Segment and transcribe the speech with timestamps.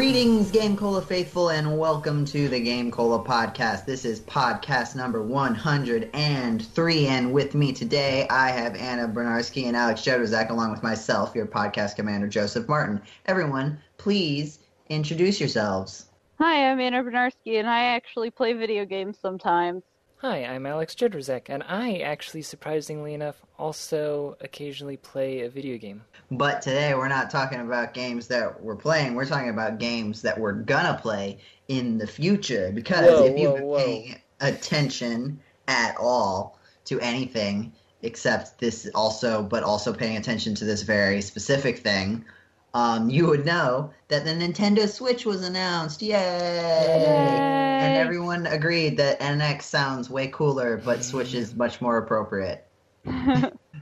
[0.00, 3.84] Greetings, Game Cola faithful, and welcome to the Game Cola podcast.
[3.84, 10.00] This is podcast number 103, and with me today I have Anna Bryniarski and Alex
[10.00, 13.02] Jedraszczak, along with myself, your podcast commander, Joseph Martin.
[13.26, 16.06] Everyone, please introduce yourselves.
[16.38, 19.82] Hi, I'm Anna Bryniarski, and I actually play video games sometimes.
[20.22, 26.02] Hi, I'm Alex Jedraszczak, and I actually, surprisingly enough, also occasionally play a video game.
[26.30, 29.14] But today we're not talking about games that we're playing.
[29.14, 31.38] We're talking about games that we're gonna play
[31.68, 32.70] in the future.
[32.70, 37.72] Because Whoa, if you've been paying attention at all to anything,
[38.02, 42.26] except this also, but also paying attention to this very specific thing,
[42.74, 46.02] um, you would know that the Nintendo Switch was announced.
[46.02, 46.16] Yay!
[46.16, 52.66] And everyone agreed that NX sounds way cooler, but Switch is much more appropriate.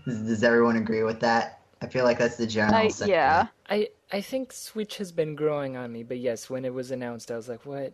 [0.04, 1.60] Does, does everyone agree with that?
[1.82, 2.74] I feel like that's the general.
[2.74, 3.48] I, yeah.
[3.68, 7.30] I I think Switch has been growing on me, but yes, when it was announced,
[7.30, 7.92] I was like, what?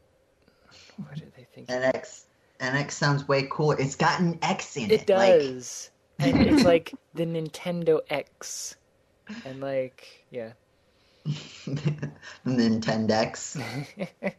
[0.97, 1.75] What are they thinking?
[1.75, 2.25] NX
[2.61, 3.77] NX sounds way cooler.
[3.81, 4.93] It's got an X in it.
[4.93, 8.77] It does, and it's like the Nintendo X,
[9.45, 10.53] and like, yeah.
[11.67, 13.57] Like Nintendo X.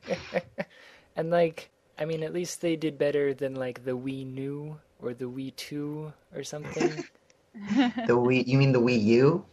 [1.15, 5.13] and like, I mean, at least they did better than like the Wii New or
[5.13, 7.03] the Wii Two or something,
[7.53, 8.45] The Wii.
[8.45, 9.45] You mean the Wii U?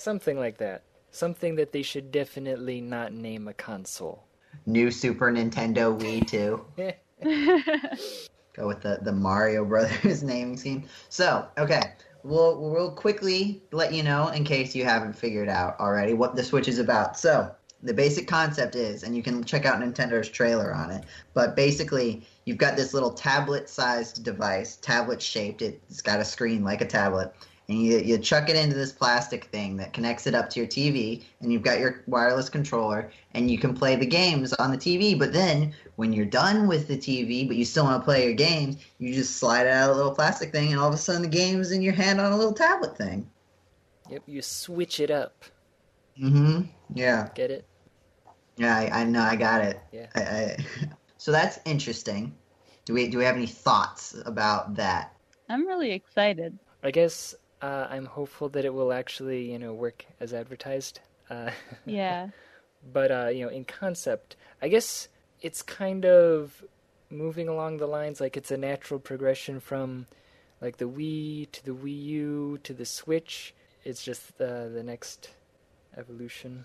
[0.00, 0.82] something like that.
[1.12, 4.24] Something that they should definitely not name a console.
[4.66, 7.96] New Super Nintendo Wii 2.
[8.54, 10.84] Go with the, the Mario Brothers naming scheme.
[11.08, 11.92] So, okay.
[12.22, 16.44] We'll, we'll quickly let you know, in case you haven't figured out already, what the
[16.44, 17.18] Switch is about.
[17.18, 21.56] So, the basic concept is, and you can check out Nintendo's trailer on it, but
[21.56, 25.62] basically, you've got this little tablet sized device, tablet shaped.
[25.62, 27.32] It's got a screen like a tablet.
[27.70, 30.66] And you, you chuck it into this plastic thing that connects it up to your
[30.66, 34.76] TV, and you've got your wireless controller, and you can play the games on the
[34.76, 35.16] TV.
[35.16, 38.34] But then, when you're done with the TV, but you still want to play your
[38.34, 40.96] games, you just slide it out of the little plastic thing, and all of a
[40.96, 43.30] sudden the game's in your hand on a little tablet thing.
[44.10, 45.44] Yep, you switch it up.
[46.20, 46.62] Mm-hmm.
[46.94, 47.28] Yeah.
[47.36, 47.64] Get it?
[48.56, 49.22] Yeah, I, I know.
[49.22, 49.80] I got it.
[49.92, 50.08] Yeah.
[50.16, 50.56] I, I,
[51.18, 52.34] so that's interesting.
[52.84, 55.14] Do we do we have any thoughts about that?
[55.48, 56.58] I'm really excited.
[56.82, 61.00] I guess uh, I'm hopeful that it will actually, you know, work as advertised.
[61.28, 61.50] Uh,
[61.86, 62.28] Yeah.
[62.92, 65.08] but uh, you know, in concept, I guess
[65.42, 66.62] it's kind of
[67.10, 70.06] moving along the lines like it's a natural progression from
[70.60, 73.54] like the Wii to the Wii U to the Switch.
[73.84, 75.30] It's just uh, the next
[75.96, 76.64] evolution,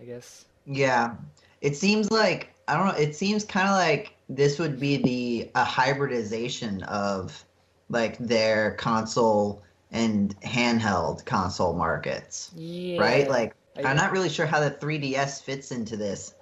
[0.00, 0.44] I guess.
[0.66, 1.14] Yeah.
[1.60, 2.94] It seems like I don't know.
[3.02, 7.44] It seems kind of like this would be the a hybridization of
[7.88, 13.00] like their console and handheld console markets, Yeah.
[13.00, 13.28] right?
[13.28, 16.34] Like I I'm not really sure how the 3DS fits into this,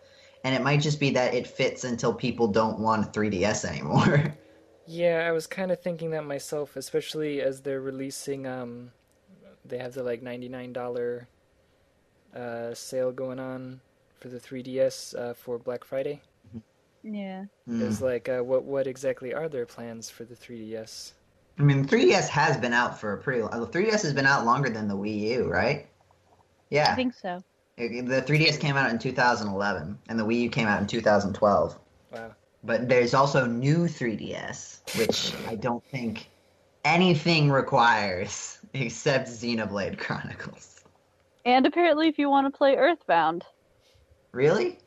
[0.45, 4.35] and it might just be that it fits until people don't want 3DS anymore.
[4.87, 8.47] Yeah, I was kind of thinking that myself, especially as they're releasing.
[8.47, 8.93] Um,
[9.65, 11.29] they have the like ninety nine dollar
[12.35, 13.81] uh, sale going on
[14.21, 16.21] for the 3DS uh, for Black Friday.
[17.03, 17.45] Yeah.
[17.69, 17.83] Mm.
[17.83, 21.13] Is like, uh, what what exactly are their plans for the 3DS?
[21.59, 23.43] I mean, 3DS has been out for a pretty.
[23.43, 25.87] long The 3DS has been out longer than the Wii U, right?
[26.71, 27.43] Yeah, I think so.
[27.77, 31.79] It- the 3DS came out in 2011, and the Wii U came out in 2012.
[32.13, 32.35] Wow.
[32.65, 36.29] But there's also new 3DS, which I don't think
[36.85, 40.81] anything requires except Xenoblade Chronicles.
[41.45, 43.45] And apparently, if you want to play Earthbound.
[44.33, 44.79] Really?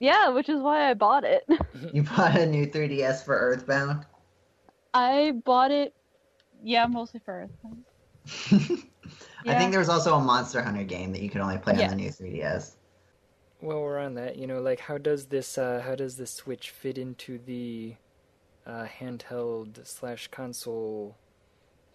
[0.00, 1.44] Yeah, which is why I bought it.
[1.92, 4.04] You bought a new 3DS for Earthbound?
[4.92, 5.94] I bought it,
[6.64, 7.84] yeah, mostly for Earthbound.
[9.46, 11.84] I think there was also a Monster Hunter game that you could only play Yeah.
[11.84, 12.72] on the new 3DS.
[13.60, 14.36] Well, we're on that.
[14.36, 17.94] You know, like how does this uh, how does the Switch fit into the
[18.66, 21.16] uh, handheld slash console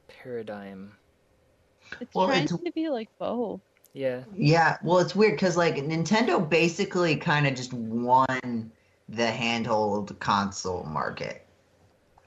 [0.08, 0.94] paradigm?
[2.00, 3.62] It's Well, trying it's- to be like both.
[3.94, 4.22] Yeah.
[4.36, 8.72] Yeah, well, it's weird because like Nintendo basically kind of just won
[9.10, 11.48] the handheld console market.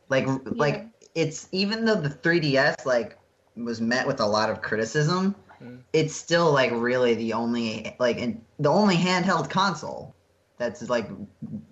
[0.08, 3.18] Like, like it's even though the 3DS like
[3.56, 5.82] was met with a lot of criticism, Mm.
[5.92, 10.12] it's still like really the only like in, the only handheld console
[10.58, 11.08] that's like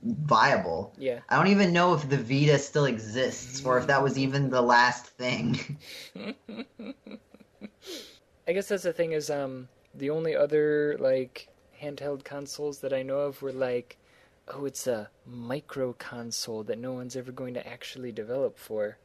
[0.05, 0.95] viable.
[0.97, 1.21] Yeah.
[1.29, 4.63] I don't even know if the Vita still exists or if that was even the
[4.63, 5.79] last thing.
[8.47, 11.49] I guess that's the thing is um the only other like
[11.81, 13.97] handheld consoles that I know of were like
[14.49, 18.99] oh it's a micro console that no one's ever going to actually develop for.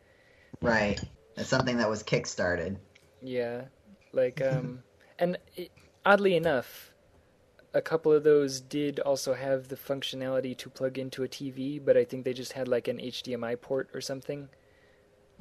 [0.65, 1.01] Right.
[1.35, 2.77] That's something that was kickstarted.
[3.21, 3.63] Yeah.
[4.13, 4.83] Like um
[5.19, 5.71] and it,
[6.06, 6.91] oddly enough
[7.75, 11.97] a couple of those did also have the functionality to plug into a TV, but
[11.97, 14.47] I think they just had like an HDMI port or something.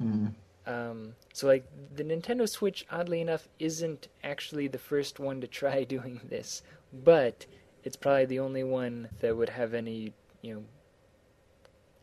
[0.03, 0.33] Mm.
[0.67, 5.83] Um, so like the Nintendo Switch, oddly enough, isn't actually the first one to try
[5.95, 6.61] doing this,
[6.91, 7.45] but
[7.85, 10.63] it's probably the only one that would have any you know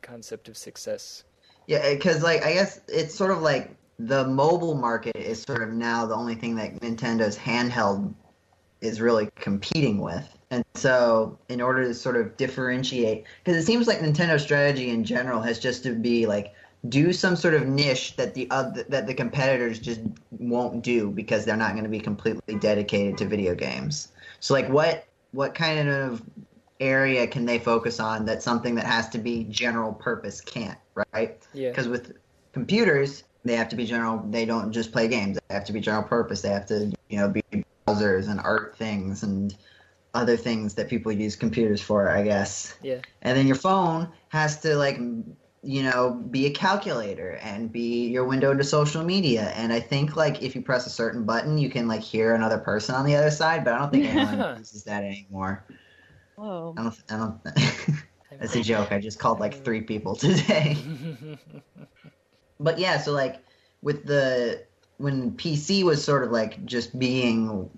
[0.01, 1.25] concept of success.
[1.67, 5.71] Yeah, because like I guess it's sort of like the mobile market is sort of
[5.73, 8.15] now the only thing that Nintendo's handheld
[8.81, 10.29] is really competing with.
[10.51, 15.05] And so, in order to sort of differentiate, because it seems like Nintendo's strategy in
[15.05, 16.53] general has just to be like
[16.89, 20.01] do some sort of niche that the other that the competitors just
[20.33, 24.09] won't do because they're not going to be completely dedicated to video games.
[24.41, 26.23] So, like, what what kind of
[26.83, 31.41] area can they focus on that something that has to be general purpose can't, right?
[31.55, 31.71] Yeah.
[31.71, 32.17] Because with
[32.53, 34.25] computers, they have to be general.
[34.29, 35.39] They don't just play games.
[35.49, 36.43] They have to be general purpose.
[36.43, 37.43] They have to, you know, be
[37.87, 39.55] browsers and art things and
[40.15, 42.75] other things that people use computers for, I guess.
[42.83, 42.99] Yeah.
[43.23, 44.99] And then your phone has to like,
[45.65, 49.53] you know, be a calculator and be your window to social media.
[49.57, 52.59] And I think like if you press a certain button, you can like hear another
[52.59, 53.65] person on the other side.
[53.65, 55.65] But I don't think anyone uses that anymore.
[56.43, 56.75] Whoa.
[56.77, 57.03] I don't.
[57.09, 57.45] I don't.
[58.41, 58.91] That's a joke.
[58.91, 60.77] I just called like three people today.
[62.61, 63.37] but yeah, so like
[63.81, 64.65] with the
[64.97, 67.71] when PC was sort of like just being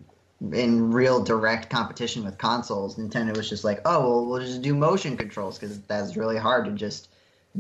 [0.53, 4.75] in real direct competition with consoles, Nintendo was just like, oh, well, we'll just do
[4.75, 7.11] motion controls because that's really hard to just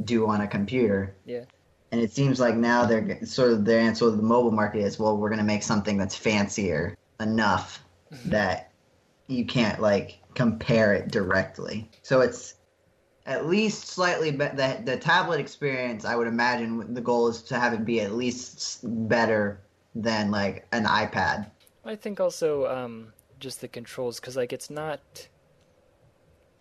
[0.04, 1.14] do on a computer.
[1.26, 1.44] Yeah.
[1.92, 4.98] And it seems like now they're sort of their answer to the mobile market is,
[4.98, 7.84] well, we're going to make something that's fancier enough
[8.24, 8.70] that
[9.26, 11.90] you can't like compare it directly.
[12.02, 12.54] So it's
[13.26, 14.56] at least slightly better.
[14.56, 18.12] The, the tablet experience, I would imagine, the goal is to have it be at
[18.12, 19.60] least better
[19.94, 21.50] than like an iPad.
[21.84, 25.00] I think also um, just the controls, because like it's not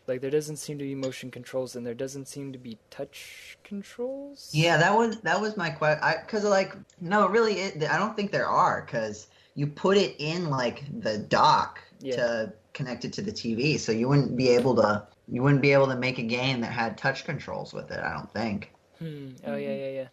[0.05, 3.57] like there doesn't seem to be motion controls, and there doesn't seem to be touch
[3.63, 4.49] controls.
[4.53, 6.03] Yeah, that was that was my question.
[6.25, 10.49] Because like no, really, it, I don't think there are because you put it in
[10.49, 12.15] like the dock Yeah.
[12.17, 15.71] to connect it to the TV, so you wouldn't be able to you wouldn't be
[15.71, 17.99] able to make a game that had touch controls with it.
[17.99, 18.71] I don't think.
[18.99, 19.29] Hmm.
[19.45, 20.07] Oh yeah, yeah, yeah.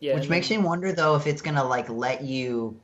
[0.00, 0.14] Yeah.
[0.14, 2.78] Which makes me wonder though if it's gonna like let you,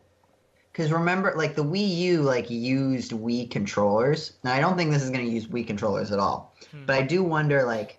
[0.72, 4.34] because remember like the Wii U like used Wii controllers.
[4.44, 6.86] Now I don't think this is gonna use Wii controllers at all, Hmm.
[6.86, 7.98] but I do wonder like,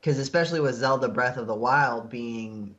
[0.00, 2.74] because especially with Zelda Breath of the Wild being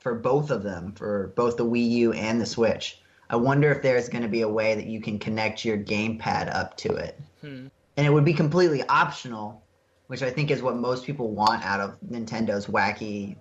[0.00, 3.00] for both of them for both the Wii U and the Switch,
[3.32, 6.76] I wonder if there's gonna be a way that you can connect your gamepad up
[6.78, 7.66] to it, Hmm.
[7.96, 9.62] and it would be completely optional,
[10.06, 13.36] which I think is what most people want out of Nintendo's wacky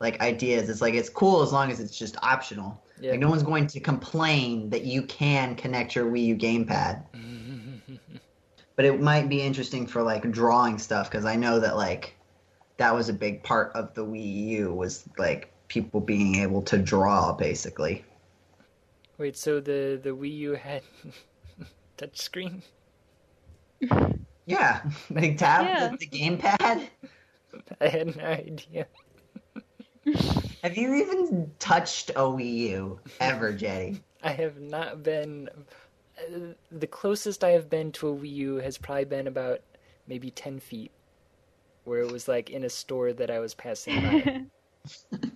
[0.00, 0.68] like ideas.
[0.68, 2.80] It's like it's cool as long as it's just optional.
[3.00, 3.10] Yeah.
[3.12, 7.02] Like no one's going to complain that you can connect your Wii U gamepad.
[8.76, 12.14] But it might be interesting for like drawing stuff because I know that like
[12.76, 16.78] that was a big part of the Wii U was like people being able to
[16.78, 18.04] draw basically.
[19.18, 20.82] Wait, so the the Wii U had
[21.98, 22.62] touchscreen?
[24.46, 24.80] Yeah,
[25.12, 25.88] big tab, Yeah.
[25.90, 26.88] the, the gamepad.
[27.80, 28.86] I had no idea.
[30.62, 34.00] Have you even touched a Wii U ever, Jetty?
[34.22, 35.48] I have not been.
[36.18, 39.60] Uh, the closest I have been to a Wii U has probably been about
[40.06, 40.90] maybe ten feet,
[41.84, 45.28] where it was like in a store that I was passing by.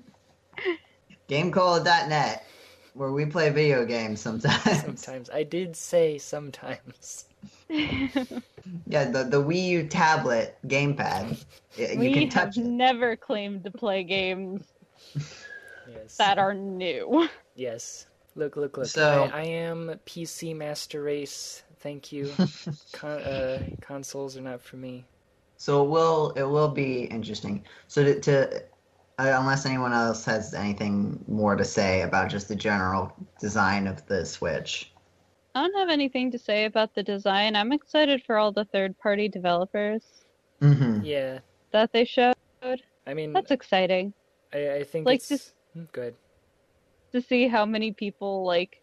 [1.29, 2.47] GameCola.net,
[2.95, 4.81] where we play video games sometimes.
[4.83, 7.27] sometimes I did say sometimes.
[8.87, 11.45] Yeah, the the Wii U tablet gamepad.
[11.79, 12.59] y- You we can have it.
[12.65, 14.63] never claimed to play games
[15.91, 16.17] Yes.
[16.17, 17.29] that are new.
[17.57, 18.07] Yes.
[18.37, 18.87] Look, look, look.
[18.87, 21.65] So- I, I am PC Master Race.
[21.81, 22.31] Thank you.
[22.93, 25.05] Con- uh, consoles are not for me.
[25.57, 27.65] So it will it will be interesting.
[27.89, 28.63] So to, to
[29.31, 34.25] unless anyone else has anything more to say about just the general design of the
[34.27, 34.93] Switch.
[35.55, 37.55] I don't have anything to say about the design.
[37.57, 40.03] I'm excited for all the third party developers
[40.61, 41.05] Mm-hmm.
[41.05, 41.41] Yeah.
[41.73, 42.35] that they showed.
[43.07, 44.15] I mean, That's exciting
[44.55, 46.15] I, I think like it's just- Hmm, good.
[47.13, 48.83] to see how many people like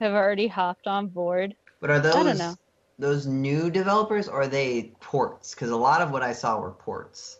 [0.00, 1.54] have already hopped on board.
[1.80, 2.54] But are those don't know.
[2.98, 5.54] those new developers or are they ports?
[5.54, 7.38] Because a lot of what I saw were ports.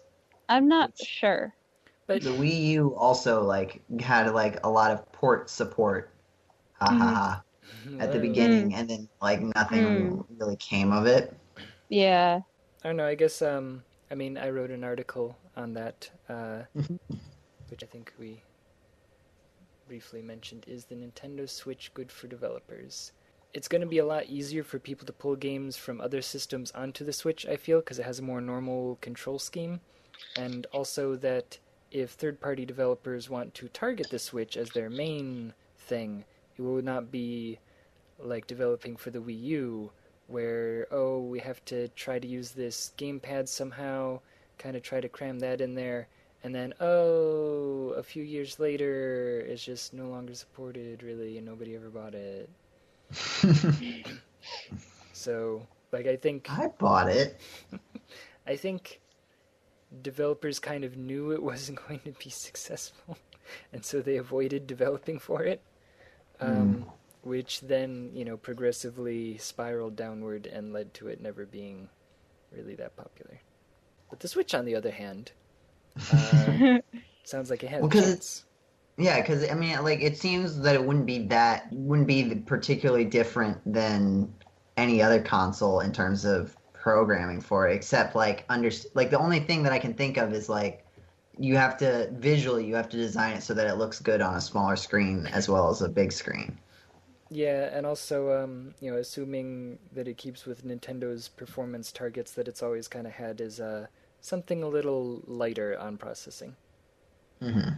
[0.49, 1.55] I'm not Which- sure.
[2.09, 6.11] But The Wii U also like had like a lot of port support.
[6.81, 7.43] Ha ha ha.
[8.01, 10.25] At the beginning, and then like nothing Mm.
[10.41, 11.37] really came of it.
[11.91, 12.41] Yeah.
[12.83, 13.07] I don't know.
[13.07, 13.41] I guess.
[13.43, 13.85] Um.
[14.11, 16.63] I mean, I wrote an article on that, uh,
[17.69, 18.43] which I think we
[19.87, 20.65] briefly mentioned.
[20.67, 23.13] Is the Nintendo Switch good for developers?
[23.55, 26.71] it's going to be a lot easier for people to pull games from other systems
[26.73, 29.81] onto the Switch, I feel, because it has a more normal control scheme.
[30.37, 31.59] And also that
[31.91, 36.25] if third party developers want to target the Switch as their main thing,
[36.57, 37.59] it will not be
[38.19, 39.91] like developing for the Wii U,
[40.27, 44.21] where, oh, we have to try to use this gamepad somehow,
[44.59, 46.09] kind of try to cram that in there.
[46.45, 51.75] And then, oh, a few years later, it's just no longer supported, really, and nobody
[51.75, 52.49] ever bought it.
[55.19, 57.41] So, like, I think I bought it.
[58.47, 59.01] I think
[60.03, 63.17] developers kind of knew it wasn't going to be successful,
[63.73, 65.61] and so they avoided developing for it,
[66.41, 66.85] um,
[67.23, 71.89] which then you know progressively spiraled downward and led to it never being
[72.53, 73.41] really that popular.
[74.11, 75.33] But the Switch, on the other hand,
[76.13, 76.79] uh,
[77.25, 78.15] sounds like it has Well, a 'cause chance.
[78.15, 78.45] it's-
[78.97, 83.05] Yeah, because I mean, like it seems that it wouldn't be that wouldn't be particularly
[83.05, 84.33] different than
[84.77, 86.57] any other console in terms of
[86.89, 90.33] programming for it, except like under like the only thing that I can think of
[90.33, 90.87] is like
[91.39, 94.37] you have to visually you have to design it so that it looks good on
[94.37, 96.59] a smaller screen as well as a big screen.
[97.31, 102.49] Yeah, and also, um, you know, assuming that it keeps with Nintendo's performance targets that
[102.49, 103.87] it's always kind of had is uh,
[104.23, 106.57] something a little lighter on processing.
[107.43, 107.75] Mm-hmm.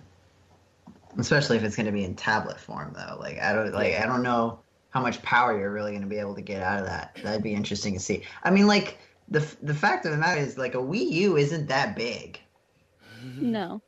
[1.19, 3.17] Especially if it's going to be in tablet form, though.
[3.19, 6.18] Like I don't like I don't know how much power you're really going to be
[6.18, 7.16] able to get out of that.
[7.23, 8.25] That'd be interesting to see.
[8.42, 11.68] I mean, like the the fact of the matter is, like a Wii U isn't
[11.68, 12.40] that big,
[13.37, 13.80] No.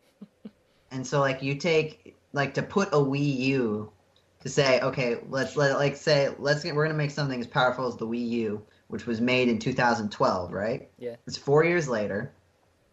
[0.91, 3.93] and so like you take like to put a Wii U
[4.41, 7.47] to say, okay, let's let like say let's get we're going to make something as
[7.47, 10.89] powerful as the Wii U, which was made in 2012, right?
[10.99, 11.17] Yeah.
[11.27, 12.33] It's four years later.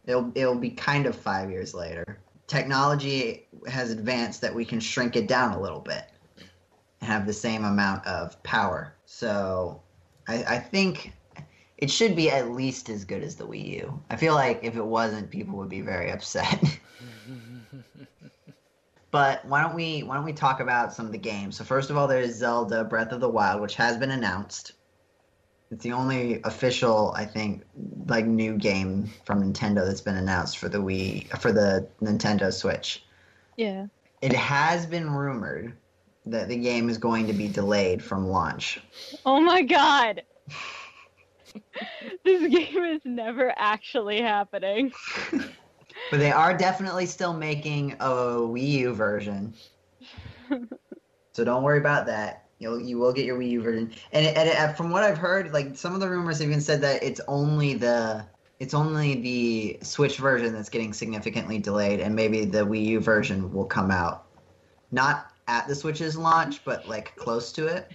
[0.06, 2.20] It'll it'll be kind of five years later.
[2.48, 6.19] Technology has advanced that we can shrink it down a little bit and
[7.02, 8.94] have the same amount of power.
[9.06, 9.82] So
[10.28, 11.14] I, I think
[11.78, 14.02] it should be at least as good as the Wii U.
[14.10, 16.62] I feel like if it wasn't, people would be very upset.
[19.12, 21.58] but why don't we why don't we talk about some of the games?
[21.58, 24.74] So first of all, there's Zelda Breath of the Wild, which has been announced.
[25.72, 27.64] It's the only official, I think,
[28.08, 33.04] like new game from Nintendo that's been announced for the Wii for the Nintendo Switch.
[33.56, 33.86] Yeah.
[34.22, 35.78] It has been rumored
[36.32, 38.82] that the game is going to be delayed from launch.
[39.26, 40.24] Oh my god.
[42.24, 44.92] this game is never actually happening.
[46.12, 49.54] But they are definitely still making a Wii U version.
[51.34, 52.46] so don't worry about that.
[52.58, 53.92] You'll you will get your Wii U version.
[54.12, 56.62] And, it, and it, uh, from what I've heard, like some of the rumors even
[56.62, 58.26] said that it's only the
[58.60, 63.54] it's only the Switch version that's getting significantly delayed, and maybe the Wii U version
[63.54, 64.26] will come out
[64.92, 67.92] not at the Switch's launch, but like close to it.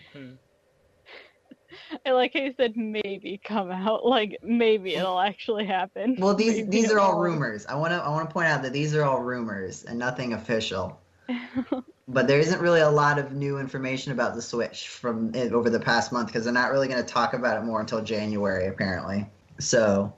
[2.05, 4.05] I like how you said maybe come out.
[4.15, 6.17] Like maybe it'll actually happen.
[6.19, 7.65] Well, these Maybe these are all rumors.
[7.67, 10.33] I want to I want to point out that these are all rumors and nothing
[10.33, 11.01] official.
[12.09, 15.71] but there isn't really a lot of new information about the Switch from it over
[15.71, 18.67] the past month because they're not really going to talk about it more until January,
[18.67, 19.27] apparently.
[19.59, 20.13] So,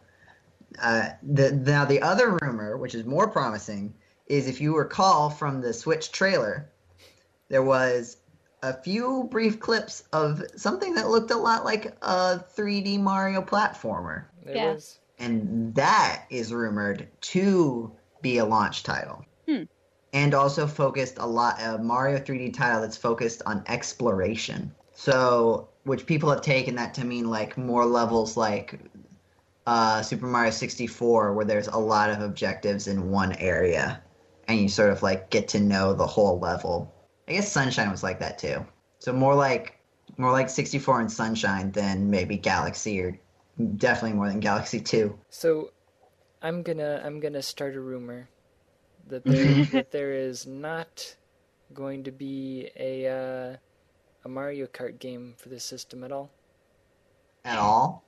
[0.83, 3.95] uh, the now the other rumor, which is more promising,
[4.27, 6.71] is if you recall from the Switch trailer,
[7.49, 8.19] there was
[8.63, 14.25] a few brief clips of something that looked a lot like a 3D Mario platformer,
[14.45, 14.73] There Yeah.
[14.73, 14.99] was.
[15.19, 19.63] and that is rumored to be a launch title Hmm.
[20.13, 24.75] and also focused a lot a Mario 3D title that's focused on exploration.
[24.93, 28.81] So, which people have taken that to mean like more levels like
[29.67, 34.01] uh, Super Mario 64 where there's a lot of objectives in one area
[34.49, 36.93] and you sort of like get to know the whole level.
[37.29, 38.65] I guess Sunshine was like that too.
[38.99, 39.79] So more like
[40.19, 43.19] more like 64 and Sunshine than maybe Galaxy or
[43.77, 45.19] definitely more than Galaxy 2.
[45.31, 45.71] So,
[46.43, 48.29] I'm gonna I'm gonna start a rumor
[49.09, 51.17] that there that there is not
[51.75, 53.57] going to be a uh,
[54.25, 56.31] a Mario Kart game for this system at all.
[57.45, 58.05] At all?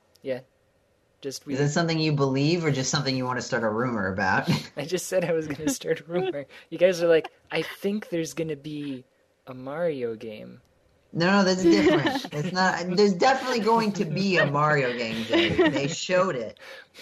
[1.21, 1.53] Just we.
[1.53, 4.49] Is it something you believe or just something you want to start a rumor about?
[4.77, 6.45] I just said I was gonna start a rumor.
[6.69, 9.03] You guys are like, I think there's gonna be
[9.47, 10.61] a Mario game.
[11.11, 12.25] No, no, that's different.
[12.33, 12.85] It's not.
[12.95, 15.23] There's definitely going to be a Mario game.
[15.25, 15.49] Jay.
[15.69, 16.59] They showed it.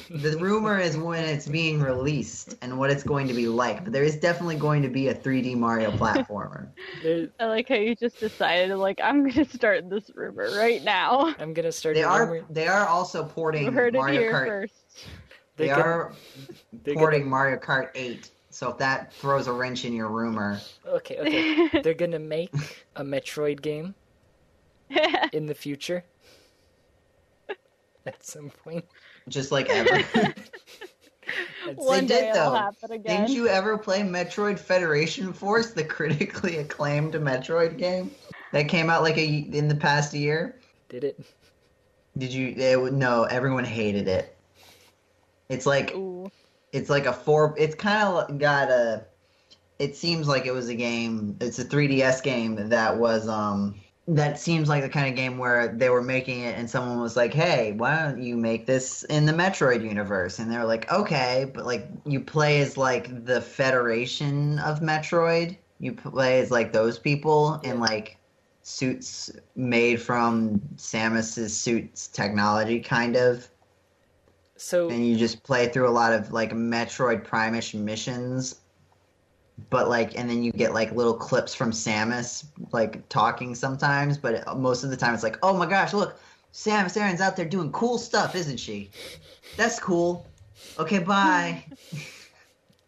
[0.09, 3.83] The rumor is when it's being released and what it's going to be like.
[3.83, 6.69] But there is definitely going to be a 3D Mario platformer.
[7.03, 11.33] There, I like how you just decided, like, I'm gonna start this rumor right now.
[11.39, 12.25] I'm gonna start They are.
[12.31, 12.45] rumor.
[12.49, 14.47] They are also porting Mario Kart.
[14.47, 14.73] first.
[15.57, 16.13] They They're are
[16.93, 18.29] porting gonna- Mario Kart 8.
[18.57, 21.81] So if that throws a wrench in your rumor, Okay, okay.
[21.83, 22.51] They're gonna make
[22.95, 23.93] a Metroid game.
[25.31, 26.03] in the future.
[28.07, 28.83] At some point.
[29.29, 30.01] Just like ever.
[31.75, 32.55] One They did, day it'll though.
[32.55, 33.25] happen again.
[33.25, 38.09] Didn't you ever play Metroid Federation Force, the critically acclaimed Metroid game
[38.53, 40.59] that came out like a in the past year?
[40.89, 41.19] Did it?
[42.17, 42.55] Did you?
[42.57, 44.35] It, would- no, everyone hated it.
[45.47, 46.31] It's like Ooh.
[46.71, 47.55] It's like a four.
[47.57, 49.05] It's kind of got a.
[49.79, 51.37] It seems like it was a game.
[51.39, 53.75] It's a 3DS game that was um.
[54.09, 57.17] That seems like the kind of game where they were making it, and someone was
[57.17, 61.51] like, "Hey, why don't you make this in the Metroid universe?" And they're like, "Okay,
[61.53, 65.57] but like you play as like the Federation of Metroid.
[65.79, 68.17] You play as like those people in like
[68.63, 73.49] suits made from Samus's suits technology, kind of."
[74.57, 78.55] So and you just play through a lot of like Metroid Prime-ish missions.
[79.69, 84.17] But like, and then you get like little clips from Samus like talking sometimes.
[84.17, 86.19] But most of the time, it's like, oh my gosh, look,
[86.53, 88.89] Samus Aran's out there doing cool stuff, isn't she?
[89.55, 90.25] That's cool.
[90.79, 91.63] Okay, bye.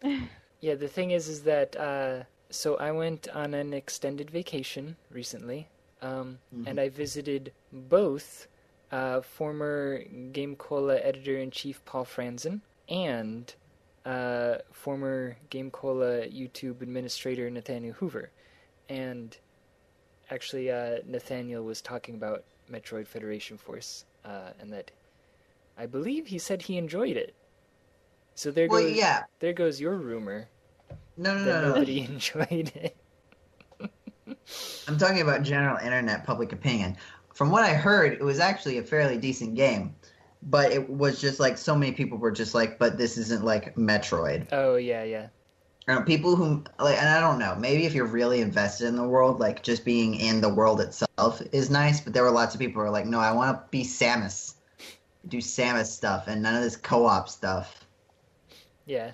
[0.62, 5.68] yeah, the thing is, is that uh, so I went on an extended vacation recently,
[6.02, 8.48] um, and I visited both
[8.92, 13.54] uh, former Game Cola editor in chief Paul Franzen and
[14.06, 18.32] uh, former Game Cola YouTube administrator Nathaniel Hoover,
[18.88, 19.38] and
[20.32, 24.92] actually uh, Nathaniel was talking about Metroid Federation Force, uh, and that
[25.78, 27.36] I believe he said he enjoyed it.
[28.36, 29.24] So there well, goes yeah.
[29.40, 30.48] there goes your rumor
[31.18, 31.74] No, no, that no, no.
[31.74, 32.96] nobody enjoyed it.
[34.88, 36.98] I'm talking about general internet public opinion.
[37.40, 39.96] From what I heard, it was actually a fairly decent game.
[40.44, 43.78] But it was just like so many people were just like, but this isn't like
[43.78, 44.48] Metroid.
[44.52, 45.28] Oh yeah, yeah.
[45.88, 47.56] Know, people who like, and I don't know.
[47.56, 51.42] Maybe if you're really invested in the world, like just being in the world itself
[51.54, 52.02] is nice.
[52.02, 54.56] But there were lots of people who were like, "No, I want to be Samus,
[55.30, 57.86] do Samus stuff, and none of this co-op stuff."
[58.86, 59.12] Yeah.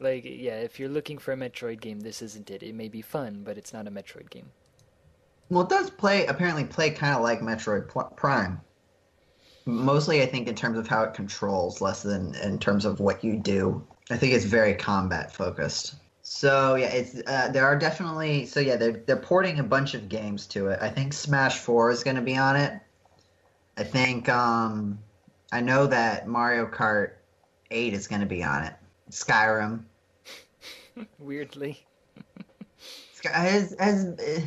[0.00, 2.62] Like yeah, if you're looking for a Metroid game, this isn't it.
[2.62, 4.50] It may be fun, but it's not a Metroid game.
[5.50, 8.60] Well, it does play apparently play kind of like Metroid Prime.
[9.66, 13.24] Mostly, I think in terms of how it controls, less than in terms of what
[13.24, 13.86] you do.
[14.10, 15.94] I think it's very combat focused.
[16.22, 20.08] So yeah, it's uh, there are definitely so yeah they're they're porting a bunch of
[20.08, 20.78] games to it.
[20.80, 22.80] I think Smash Four is going to be on it.
[23.76, 24.98] I think um,
[25.52, 27.12] I know that Mario Kart
[27.70, 28.74] Eight is going to be on it.
[29.10, 29.84] Skyrim
[31.18, 31.84] Weirdly.
[33.12, 34.04] Sky- has has.
[34.04, 34.40] Uh,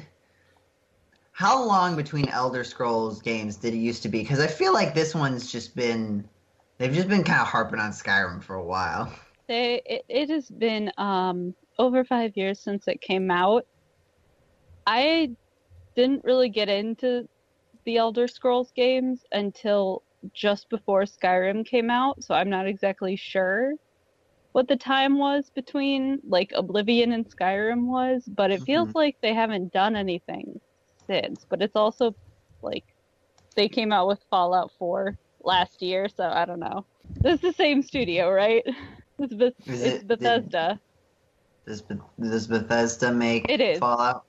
[1.37, 4.21] how long between Elder Scrolls games did it used to be?
[4.21, 6.27] Because I feel like this one's just been.
[6.79, 9.13] They've just been kind of harping on Skyrim for a while.
[9.47, 13.65] They it, it has been um over five years since it came out.
[14.87, 15.29] I
[15.95, 17.29] didn't really get into
[17.85, 20.01] the Elder Scrolls games until
[20.33, 23.73] just before Skyrim came out, so I'm not exactly sure
[24.53, 28.95] what the time was between like Oblivion and Skyrim was, but it feels Mhm.
[28.95, 30.59] like they haven't done anything
[31.07, 31.45] since.
[31.49, 32.13] But it's also
[32.61, 32.83] like
[33.55, 36.85] they came out with Fallout 4 last year, so I don't know.
[37.21, 38.63] This is the same studio, right?
[39.19, 40.79] It's, Beth- Is it's it- did- Bethesda.
[41.65, 43.79] Does, Be- does Bethesda make It is.
[43.79, 44.25] Fallout?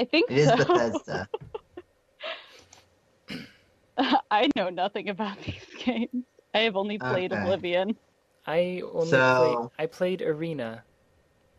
[0.00, 0.56] I think It is so.
[0.56, 1.28] Bethesda.
[4.30, 6.24] I know nothing about these games.
[6.54, 7.42] I have only played Okay.
[7.42, 7.96] Oblivion.
[8.46, 10.82] I only So- played I played Arena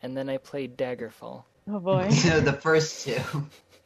[0.02, 1.44] and then I played Daggerfall.
[1.68, 2.10] Oh boy.
[2.10, 3.20] so the first two.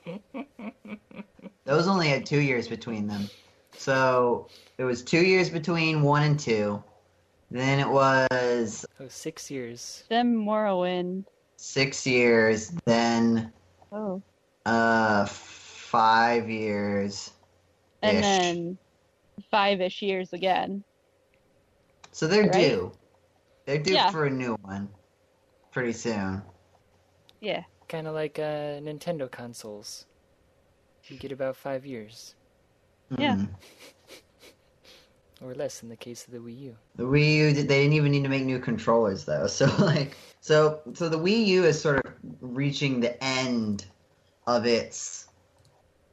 [1.65, 3.29] Those only had two years between them.
[3.77, 6.83] So it was two years between one and two.
[7.51, 10.03] Then it was Oh, six years.
[10.09, 11.25] Then Morrowind.
[11.57, 12.71] six years.
[12.85, 13.51] Then
[13.91, 14.21] Oh.
[14.65, 17.31] uh five years.
[18.01, 18.77] And then
[19.51, 20.83] five ish years again.
[22.11, 22.51] So they're Right?
[22.69, 22.91] due.
[23.65, 24.11] They're due Yeah.
[24.11, 24.89] for a new one
[25.71, 26.41] pretty soon.
[27.41, 27.63] Yeah.
[27.89, 30.05] Kind of like uh, Nintendo consoles.
[31.07, 32.35] You get about five years
[33.17, 33.35] Yeah.
[33.35, 33.49] Mhm.
[35.41, 36.77] or less in the case of the Wii U.
[36.97, 39.47] The Wii U, they didn't even need to make new controllers though.
[39.47, 43.85] So like, so so the Wii U is sort of reaching the end
[44.45, 45.27] of its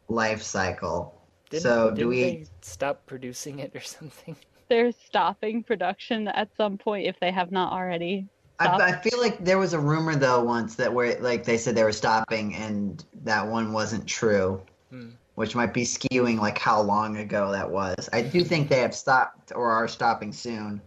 [0.09, 1.21] life cycle.
[1.51, 2.23] Didn't, so didn't do we?
[2.23, 4.35] they stop producing it or something?
[4.69, 8.29] They're stopping production at some point if they have not already.
[8.59, 11.75] I, I feel like there was a rumor though once that where like they said
[11.75, 15.11] they were stopping and that one wasn't true, Hmm.
[15.35, 18.09] which might be skewing like how long ago that was.
[18.13, 20.81] I do think they have stopped or are stopping soon,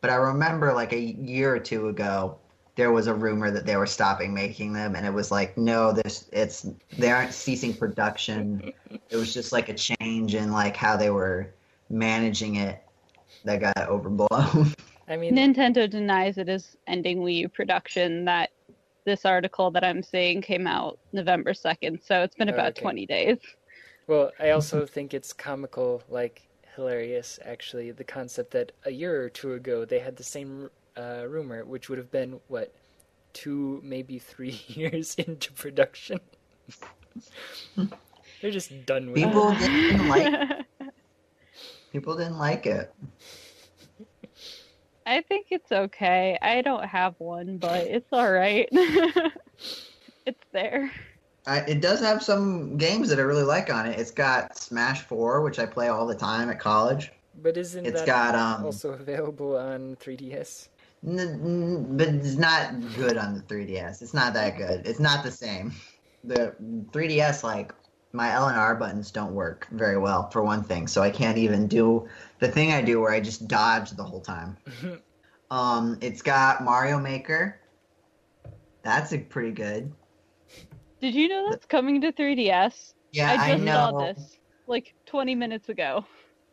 [0.00, 2.36] but I remember like a year or two ago
[2.76, 5.92] there was a rumor that they were stopping making them, and it was like, no,
[5.92, 6.66] there's it's
[6.98, 8.72] they aren't ceasing production.
[9.10, 11.54] it was just like a change in like how they were
[11.88, 12.82] managing it
[13.44, 14.74] that got overblown.
[15.08, 18.24] I mean, Nintendo denies it is ending Wii U production.
[18.24, 18.50] That
[19.04, 22.82] this article that I'm seeing came out November 2nd, so it's been Oh, about okay.
[22.82, 23.38] 20 days.
[24.08, 26.42] well, I also think it's comical, like
[26.74, 31.24] hilarious, actually, the concept that a year or two ago they had the same uh,
[31.28, 32.74] rumor, which would have been what
[33.32, 36.18] two, maybe three years into production.
[38.42, 39.58] They're just done with People it.
[39.60, 40.66] didn't like
[41.92, 42.92] people didn't like it.
[45.06, 46.36] I think it's okay.
[46.42, 48.68] I don't have one, but it's all right.
[48.72, 50.90] it's there.
[51.46, 54.00] I, it does have some games that I really like on it.
[54.00, 57.12] It's got Smash Four, which I play all the time at college.
[57.40, 60.68] But isn't It's that got um, also available on 3DS?
[61.06, 64.02] N- n- but it's not good on the 3DS.
[64.02, 64.86] It's not that good.
[64.86, 65.72] It's not the same.
[66.24, 66.56] The
[66.90, 67.72] 3DS, like
[68.16, 71.36] my L and R buttons don't work very well for one thing, so I can't
[71.36, 72.08] even do
[72.40, 74.56] the thing I do where I just dodge the whole time.
[75.50, 77.60] um, it's got Mario Maker.
[78.82, 79.92] That's a pretty good.
[81.00, 82.94] Did you know that's coming to 3DS?
[83.12, 83.90] Yeah, I I, just know.
[83.90, 86.04] saw this like 20 minutes ago.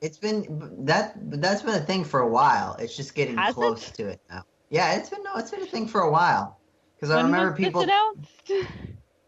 [0.02, 2.76] It's been that that's been a thing for a while.
[2.78, 3.56] It's just getting Has it?
[3.56, 4.44] close to it now.
[4.70, 6.60] Yeah, it's been no, it's been a thing for a while.
[6.96, 8.52] Because I remember people announced?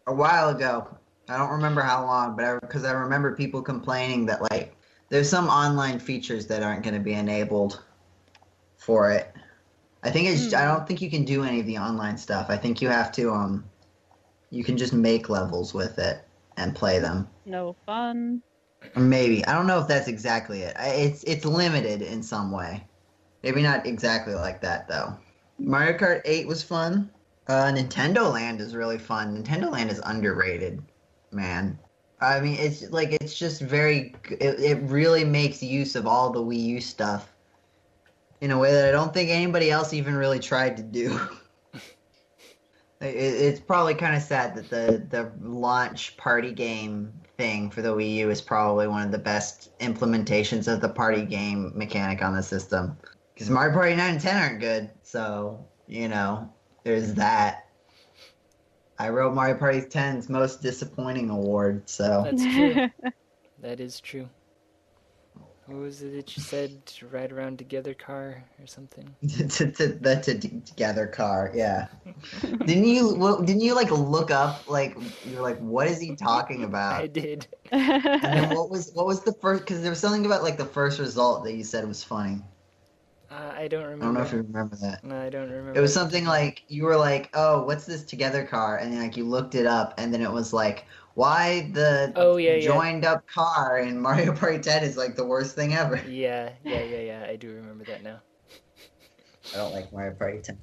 [0.06, 0.98] a while ago.
[1.28, 4.76] I don't remember how long, but because I, remember people complaining that like
[5.08, 7.82] there's some online features that aren't going to be enabled
[8.78, 9.32] for it.
[10.02, 10.52] I think it's.
[10.54, 10.74] I Hmm.
[10.76, 12.46] don't think you can do any of the online stuff.
[12.48, 13.30] I think you have to.
[13.32, 13.64] Um,
[14.50, 16.22] you can just make levels with it
[16.56, 17.28] and play them.
[17.44, 18.42] no fun.
[18.94, 20.76] Maybe I don't know if that's exactly it.
[20.78, 22.84] I, it's it's limited in some way.
[23.42, 25.16] Maybe not exactly like that though.
[25.58, 27.10] Mario Kart 8 was fun.
[27.48, 29.42] Uh, Nintendo Land is really fun.
[29.42, 30.82] Nintendo Land is underrated,
[31.32, 31.78] man.
[32.20, 34.14] I mean, it's like it's just very.
[34.30, 37.32] It, it really makes use of all the Wii U stuff
[38.40, 41.20] in a way that I don't think anybody else even really tried to do.
[43.00, 47.94] It, it's probably kind of sad that the the launch party game thing for the
[47.94, 52.34] Wii U is probably one of the best implementations of the party game mechanic on
[52.34, 52.96] the system.
[53.34, 56.50] Because Mario Party 9 and 10 aren't good, so you know
[56.84, 57.65] there's that.
[58.98, 62.90] I wrote Mario Party 10's most disappointing award, so That's true.
[63.60, 64.28] that is true.
[65.66, 66.80] What was it that you said?
[67.10, 69.04] Ride around together car or something?
[69.28, 71.88] to, to, the to, together car, yeah.
[72.42, 73.16] didn't you?
[73.16, 77.00] Well, didn't you like look up like you're like what is he talking about?
[77.02, 77.48] I did.
[77.72, 79.64] And what was what was the first?
[79.64, 82.40] Because there was something about like the first result that you said was funny.
[83.30, 84.04] Uh, I don't remember.
[84.04, 85.04] I don't know if you remember that.
[85.04, 85.78] No, I don't remember.
[85.78, 89.16] It was something like you were like, "Oh, what's this together car?" And then like
[89.16, 90.84] you looked it up, and then it was like,
[91.14, 92.72] "Why the Oh, yeah, yeah.
[92.72, 96.82] joined up car in Mario Party 10 is like the worst thing ever." Yeah, yeah,
[96.82, 97.26] yeah, yeah.
[97.28, 98.22] I do remember that now.
[99.54, 100.58] I don't like Mario Party 10.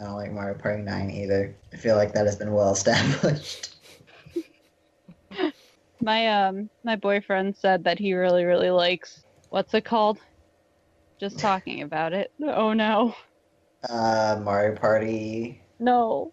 [0.00, 1.54] I don't like Mario Party 9 either.
[1.72, 3.74] I feel like that has been well established.
[6.00, 10.18] my um my boyfriend said that he really really likes what's it called?
[11.18, 12.30] Just talking about it.
[12.42, 13.14] Oh no.
[13.88, 16.32] Uh, Mario Party, No.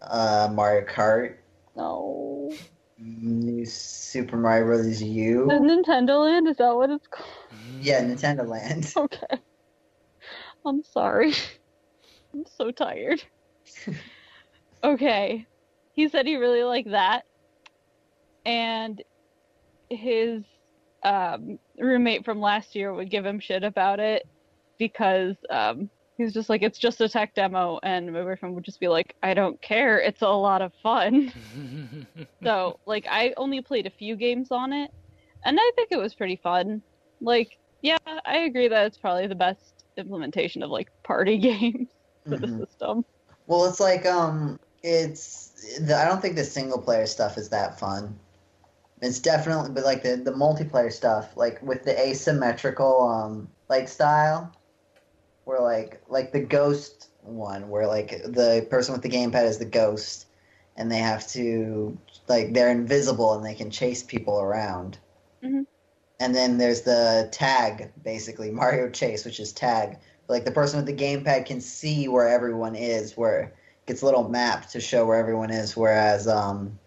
[0.00, 1.36] uh, Mario Kart,
[1.74, 2.52] No.
[2.98, 5.02] New Super Mario Bros.
[5.02, 5.46] U.
[5.48, 7.28] The Nintendo Land is that what it's called?
[7.80, 8.92] Yeah, Nintendo Land.
[8.96, 9.40] Okay.
[10.64, 11.32] I'm sorry.
[12.32, 13.22] I'm so tired.
[14.84, 15.46] okay.
[15.92, 17.24] He said he really liked that.
[18.44, 19.02] And
[19.90, 20.44] his
[21.04, 24.24] um, roommate from last year would give him shit about it
[24.78, 27.78] because um, he's just like, it's just a tech demo.
[27.82, 29.98] And my boyfriend would just be like, I don't care.
[29.98, 31.32] It's a lot of fun.
[32.44, 34.90] So, like, I only played a few games on it,
[35.44, 36.82] and I think it was pretty fun.
[37.20, 41.88] Like, yeah, I agree that it's probably the best implementation of like party games
[42.28, 42.58] for the Mhm.
[42.58, 43.04] system.
[43.46, 47.78] Well, it's like um, it's the, I don't think the single player stuff is that
[47.78, 48.18] fun.
[49.02, 54.52] It's definitely, but like the the multiplayer stuff, like with the asymmetrical um like style,
[55.44, 59.64] where like like the ghost one, where like the person with the gamepad is the
[59.66, 60.26] ghost,
[60.76, 64.98] and they have to like they're invisible and they can chase people around.
[65.44, 65.66] Mhm.
[66.20, 69.98] And then there's the tag, basically Mario Chase, which is tag.
[70.28, 73.54] Like the person with the gamepad can see where everyone is, where it
[73.86, 76.78] gets a little map to show where everyone is, whereas um,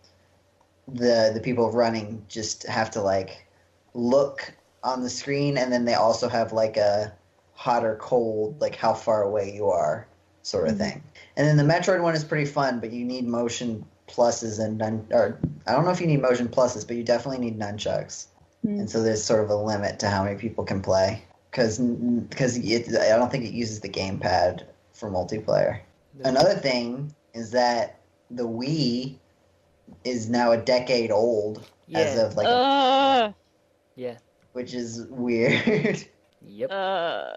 [0.88, 3.46] the the people running just have to like
[3.94, 7.12] look on the screen, and then they also have like a
[7.54, 10.08] hot or cold, like how far away you are.
[10.44, 10.78] sort of Mhm.
[10.78, 11.04] thing.
[11.38, 15.08] And then the Metroid one is pretty fun, but you need motion pluses and nun-
[15.12, 18.28] or I don't know if you need motion pluses, but you definitely need nunchucks.
[18.62, 18.82] Hmm.
[18.82, 22.58] And so there's sort of a limit to how many people can play because because
[22.58, 24.62] it, I don't think it uses the gamepad
[24.94, 25.80] for multiplayer.
[26.20, 27.96] The- Another thing is that
[28.30, 29.16] the Wii
[30.04, 33.32] is now a decade old as of like, uh,
[33.96, 34.18] Yeah.
[34.54, 36.06] which is weird.
[36.48, 36.70] Yep.
[36.72, 37.32] uh,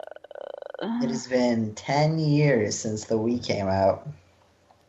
[1.02, 4.06] it has been ten years since the Wii came out,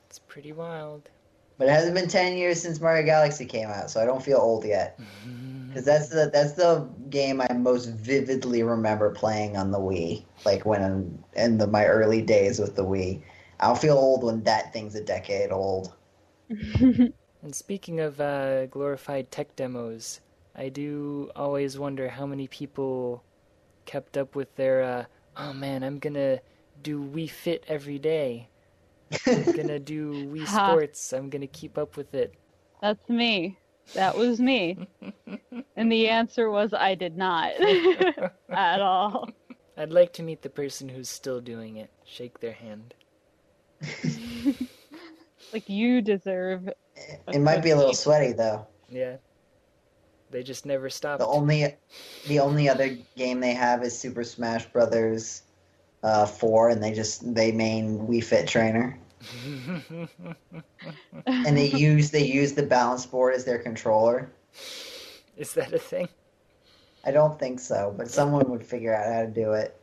[0.10, 1.10] It's pretty wild.
[1.58, 4.38] but it hasn't been ten years since Mario Galaxy came out, so I don't feel
[4.40, 5.00] old yet.
[5.70, 10.66] Because that's the that's the game I most vividly remember playing on the Wii, like
[10.66, 13.22] when I'm in the, my early days with the Wii.
[13.60, 15.94] I'll feel old when that thing's a decade old.
[17.42, 20.20] And speaking of uh, glorified tech demos,
[20.56, 23.24] I do always wonder how many people
[23.86, 25.06] kept up with their, uh,
[25.38, 26.40] oh man, I'm gonna
[26.84, 28.50] do Wii Fit every day.
[29.26, 31.14] I'm gonna do Wii Sports.
[31.14, 32.34] I'm gonna keep up with it.
[32.82, 33.58] That's me.
[33.94, 34.88] That was me.
[35.76, 37.54] and the answer was I did not
[38.50, 39.30] at all.
[39.78, 41.90] I'd like to meet the person who's still doing it.
[42.04, 42.94] Shake their hand.
[45.54, 46.70] Like you deserve.
[47.32, 48.68] it might be a little sweaty though.
[48.90, 49.18] Yeah.
[50.32, 51.20] They just never stopped.
[51.20, 51.76] The only
[52.28, 55.42] the only other game they have is Super Smash Brothers
[56.04, 58.98] uh, four, and they just they main Wii Fit trainer,
[61.26, 64.32] and they use they use the balance board as their controller.
[65.36, 66.08] Is that a thing?
[67.06, 69.80] I don't think so, but someone would figure out how to do it.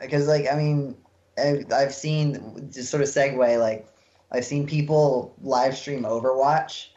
[0.00, 0.96] Because, like, I mean,
[1.38, 3.60] I- I've seen just sort of segue.
[3.60, 3.86] Like,
[4.34, 6.88] I've seen people live stream Overwatch,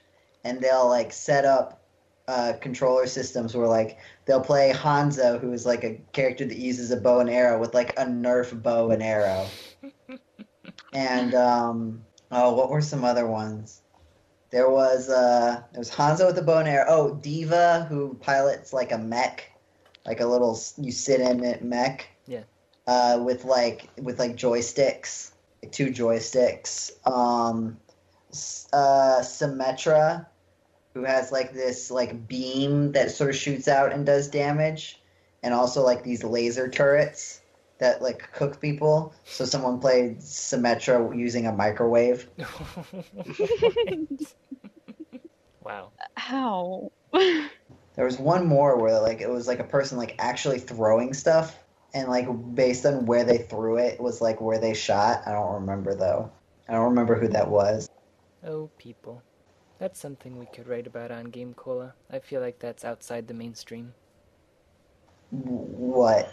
[0.43, 1.83] and they'll like set up
[2.27, 6.89] uh, controller systems where like they'll play Hanzo, who is like a character that uses
[6.89, 9.45] a bow and arrow with like a Nerf bow and arrow.
[10.93, 13.81] and um, oh, what were some other ones?
[14.49, 16.85] There was uh, there was Hanzo with a bow and arrow.
[16.87, 19.51] Oh, D.Va, who pilots like a mech,
[20.07, 22.07] like a little you sit in it mech.
[22.25, 22.43] Yeah.
[22.87, 25.33] Uh, with like with like joysticks,
[25.71, 26.91] two joysticks.
[27.07, 27.77] Um,
[28.73, 30.25] uh, Symmetra,
[30.93, 35.01] who has like this like beam that sort of shoots out and does damage,
[35.43, 37.41] and also like these laser turrets
[37.79, 39.13] that like cook people.
[39.25, 42.27] So someone played Symmetra using a microwave.
[45.63, 45.91] wow.
[46.15, 46.91] How?
[47.13, 51.57] There was one more where like it was like a person like actually throwing stuff,
[51.97, 55.23] and like based on where they threw it was like where they shot.
[55.25, 56.31] I don't remember though.
[56.69, 57.89] I don't remember who that was.
[58.45, 59.23] Oh, people.
[59.79, 61.93] That's something we could write about on Game Cola.
[62.11, 63.93] I feel like that's outside the mainstream.
[65.31, 66.31] What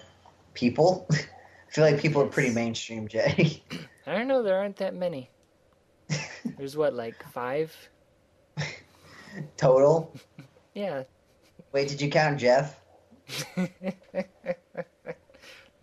[0.53, 1.07] people?
[1.13, 1.17] I
[1.71, 3.63] feel like people are pretty mainstream, Jay.
[4.07, 5.31] I don't know, there aren't that many.
[6.59, 7.75] There's what, like five?
[9.57, 10.15] Total.
[10.77, 11.05] Yeah.
[11.71, 12.81] Wait, did you count Jeff?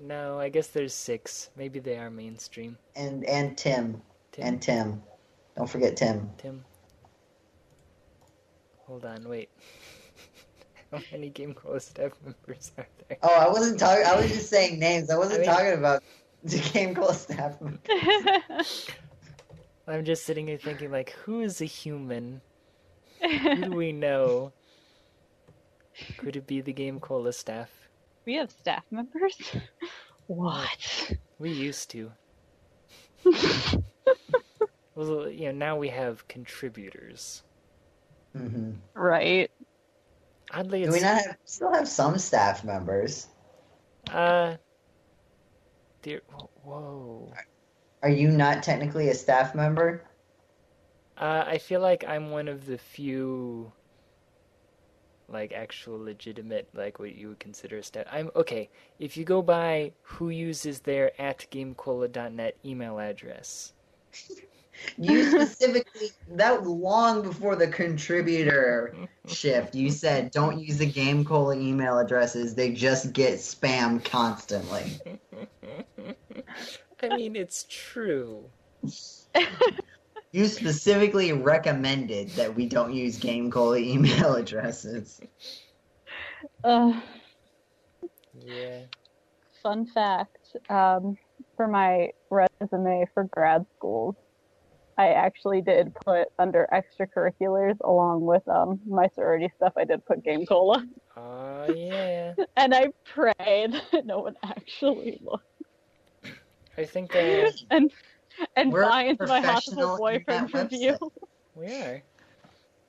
[0.04, 1.50] No, I guess there's six.
[1.56, 2.78] Maybe they are mainstream.
[2.96, 4.46] And and Tim Tim?
[4.48, 5.04] and Tim.
[5.56, 6.30] Don't forget Tim.
[6.38, 6.66] Tim?
[8.88, 9.50] Hold on, wait.
[10.92, 13.18] How many Game Cola staff members are there?
[13.22, 14.06] Oh, I wasn't talking.
[14.06, 15.10] I was just saying names.
[15.10, 16.04] I wasn't I mean- talking about
[16.44, 17.56] the Game Cola staff.
[19.88, 22.42] I'm just sitting here thinking, like, who is a human?
[23.22, 24.52] Who do we know?
[26.18, 27.70] Could it be the Game Cola staff?
[28.26, 29.36] We have staff members?
[30.28, 31.12] What?
[31.40, 32.12] We used to.
[34.96, 37.44] well, you know, now we have contributors.
[38.34, 39.50] hmm Right.
[40.54, 43.28] Oddly, Do it's we not have, still have some staff members?
[44.12, 44.58] uh,
[46.04, 46.22] dear,
[46.64, 47.34] whoa.
[48.04, 50.04] Are you not technically a staff member?
[51.18, 53.72] Uh, I feel like I'm one of the few,
[55.32, 58.06] like actual legitimate, like what you would consider a staff.
[58.12, 58.70] I'm okay.
[59.00, 63.74] If you go by who uses their at gamecola.net email address,
[64.98, 68.96] You specifically that long before the contributor
[69.28, 72.56] shift, you said don't use the Game Cola email addresses.
[72.56, 75.00] They just get spam constantly.
[77.02, 78.46] I mean it's true.
[80.32, 85.20] You specifically recommended that we don't use Game Cola email addresses.
[86.64, 86.94] Uh,
[88.34, 88.84] Yeah.
[89.62, 90.38] fun fact
[90.70, 91.16] um,
[91.56, 94.16] for my resume for grad schools,
[94.98, 99.74] I actually did put under extracurriculars along with um, my sorority stuff.
[99.78, 100.86] I did put Game Cola,
[101.18, 102.34] Oh yeah.
[102.56, 105.44] and I prayed that no one actually looked.
[106.78, 107.92] I think uh, And
[108.56, 110.98] and We're a finds my professional Hatoful boyfriend internet review.
[111.00, 111.12] website.
[111.56, 112.04] We are.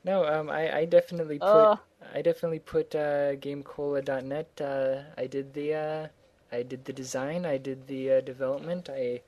[0.05, 1.79] No, um, I, I definitely put Ugh.
[2.15, 4.61] I definitely put uh, GameCola.net.
[4.61, 6.09] Uh, I did the uh,
[6.53, 7.45] I did the design.
[7.47, 8.89] I did the uh, development.
[8.91, 9.23] I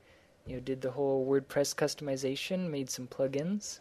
[0.46, 2.70] you know did the whole WordPress customization.
[2.70, 3.80] Made some plugins.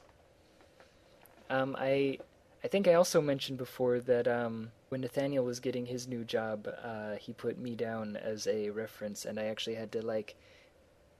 [1.50, 2.20] Um, I
[2.64, 6.68] I think I also mentioned before that um, when Nathaniel was getting his new job,
[6.84, 10.36] uh, he put me down as a reference, and I actually had to like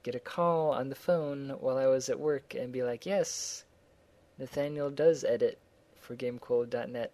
[0.04, 3.64] get a call on the phone while I was at work and be like, "Yes,
[4.38, 5.58] Nathaniel does edit
[5.96, 7.12] for GameCola.net.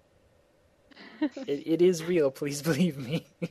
[1.21, 2.31] it, it is real.
[2.31, 3.27] Please believe me."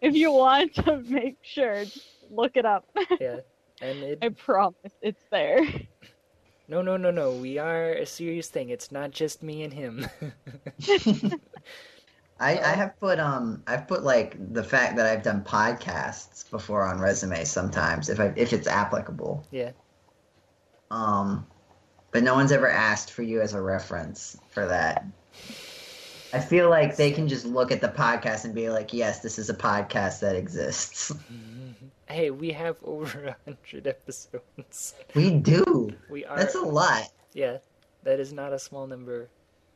[0.00, 1.84] if you want to make sure,
[2.30, 2.86] look it up.
[3.20, 3.40] yeah,
[3.80, 5.62] and it I promise it's there.
[6.68, 7.32] no no no no.
[7.32, 8.70] We are a serious thing.
[8.70, 10.06] It's not just me and him.
[12.42, 16.82] I, I have put um I've put like the fact that I've done podcasts before
[16.82, 19.46] on resumes sometimes if I if it's applicable.
[19.52, 19.70] yeah.
[20.90, 21.46] Um
[22.10, 25.06] but no one's ever asked for you as a reference for that.
[26.34, 29.38] I feel like they can just look at the podcast and be like, "Yes, this
[29.38, 31.12] is a podcast that exists."
[32.08, 34.94] Hey, we have over a hundred episodes.
[35.14, 35.94] We do.
[36.10, 36.36] We are.
[36.36, 37.08] That's a lot.
[37.32, 37.58] Yeah,
[38.02, 39.30] that is not a small number.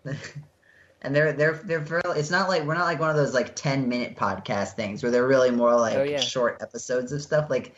[1.02, 3.54] and they're they're they're real, it's not like we're not like one of those like
[3.54, 6.20] 10 minute podcast things where they're really more like Oh, yeah.
[6.20, 7.74] short episodes of stuff like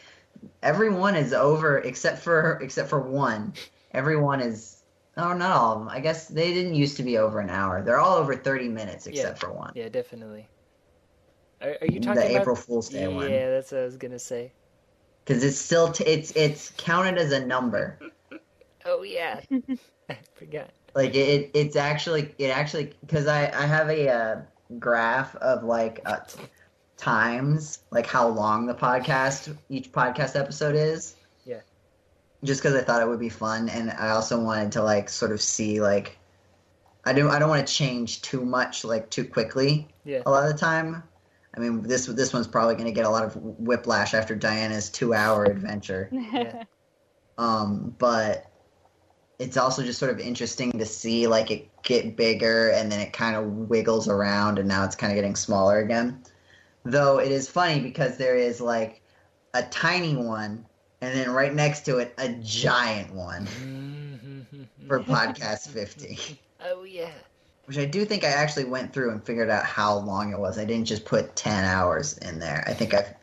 [0.62, 3.52] everyone is over except for except for one
[3.92, 4.83] everyone is
[5.16, 7.83] oh not all of them i guess they didn't used to be over an hour
[7.83, 10.46] they're all over 30 minutes except for one Yeah, definitely.
[11.61, 12.28] Are, are you the talking about?
[12.28, 13.33] The April fool's day one?
[13.33, 14.52] yeah, that's what I was gonna say.
[15.24, 17.98] because it's still t- it's it's counted as a number
[18.87, 19.40] Oh yeah,
[20.09, 20.70] I forgot.
[20.94, 24.40] Like it it's actually it actually because i i have a uh,
[24.79, 26.40] graph of like uh, t-
[26.96, 31.61] times like how long the podcast each podcast episode is Yeah.
[32.44, 35.31] just because i thought it would be fun and i also wanted to like sort
[35.33, 36.18] of see like
[37.05, 40.22] i don't i don't want to change too much like too quickly Yeah.
[40.27, 41.03] a lot of the time
[41.57, 44.90] i mean this this one's probably going to get a lot of whiplash after diana's
[44.90, 46.64] two hour adventure Yeah.
[47.38, 48.51] um, but
[49.38, 53.12] it's also just sort of interesting to see like it get bigger and then it
[53.12, 56.22] kind of wiggles around and now it's kind of getting smaller again.
[56.85, 59.01] Though it is funny because there is like
[59.55, 60.64] a tiny one
[61.01, 64.62] and then right next to it a giant one mm-hmm.
[64.88, 67.11] for podcast 50, oh yeah.
[67.66, 70.59] which I do think I actually went through and figured out how long it was.
[70.59, 72.64] I didn't just put 10 hours in there.
[72.66, 73.14] I think I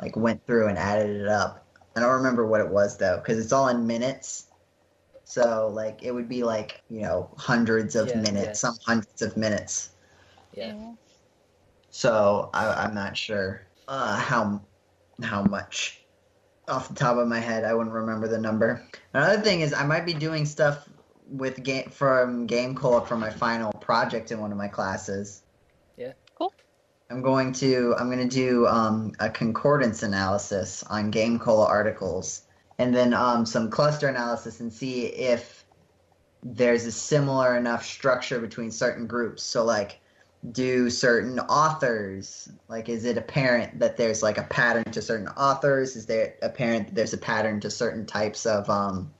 [0.00, 1.66] like went through and added it up.
[1.96, 4.46] I don't remember what it was though because it's all in minutes.
[5.24, 8.52] So like it would be like you know hundreds of Yeah, minutes, yeah.
[8.52, 9.90] some hundreds of minutes.
[10.52, 10.92] Yeah.
[11.90, 14.62] So I, I'm not sure uh, how
[15.22, 16.04] how much
[16.68, 17.64] off the top of my head.
[17.64, 18.88] I wouldn't remember the number.
[19.12, 20.88] Another thing is I might be doing stuff
[21.26, 25.42] with game from Game Cola for my final project in one of my classes.
[25.96, 26.12] Yeah.
[26.34, 26.52] Cool.
[27.10, 32.43] I'm going to I'm going to do um, a concordance analysis on Game Cola articles,
[32.78, 35.64] and then um, some cluster analysis and see if
[36.42, 39.42] there's a similar enough structure between certain groups.
[39.42, 40.00] So like
[40.52, 45.96] do certain authors like is it apparent that there's like a pattern to certain authors?
[45.96, 49.12] Is there apparent that there's a pattern to certain types of um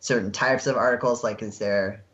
[0.00, 1.22] certain types of articles?
[1.22, 2.04] Like is there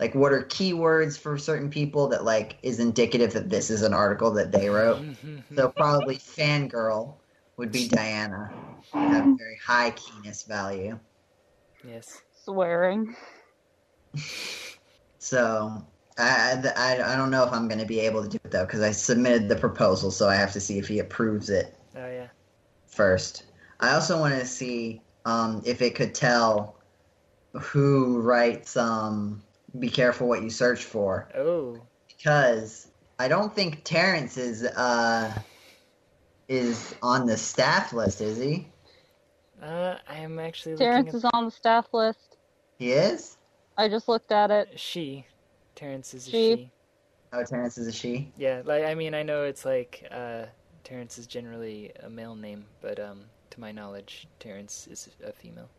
[0.00, 3.92] like what are keywords for certain people that like is indicative that this is an
[3.92, 5.04] article that they wrote?
[5.54, 7.16] So probably fangirl
[7.62, 8.50] would be diana
[8.92, 10.98] have a very high keyness value
[11.84, 12.20] yes.
[12.44, 13.14] Swearing.
[15.18, 15.86] So
[16.18, 18.66] I, I, I don't know if I'm going to be able to do it though
[18.66, 22.08] because I submitted the proposal, so I have to see if he approves it Oh
[22.08, 22.26] yeah.
[22.88, 23.44] first.
[23.78, 26.80] I also want to see um, if it could tell
[27.54, 29.44] who writes um,
[29.78, 31.78] "Be careful what you search for" Oh.
[32.08, 32.88] because
[33.20, 35.32] I don't think Terrance is uh,
[36.52, 38.68] is on the staff list, is he?
[39.62, 42.36] Uh, I am actually Terrance looking is on the staff list.
[42.78, 43.36] He is.
[43.78, 44.78] I just looked at it.
[44.78, 45.26] she.
[45.74, 46.36] Terrance is a She.
[46.36, 46.70] she.
[47.32, 48.32] Oh, Terrance is a she.
[48.36, 50.44] Yeah, like I mean, I know it's like uh,
[50.84, 55.70] Terrance is generally a male name, but um, to my knowledge, Terrance is a female.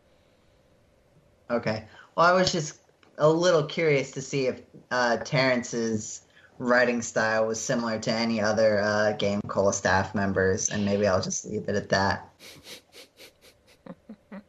[1.51, 1.85] Okay.
[2.15, 2.79] Well, I was just
[3.19, 6.21] a little curious to see if uh, Terrance's
[6.57, 11.21] writing style was similar to any other uh, Game Cola staff members, and maybe I'll
[11.21, 12.29] just leave it at that.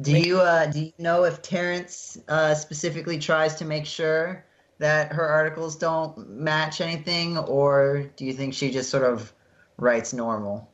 [0.00, 4.44] Do you uh, do you know if Terrance uh, specifically tries to make sure
[4.78, 9.32] that her articles don't match anything, or do you think she just sort of
[9.76, 10.70] writes normal?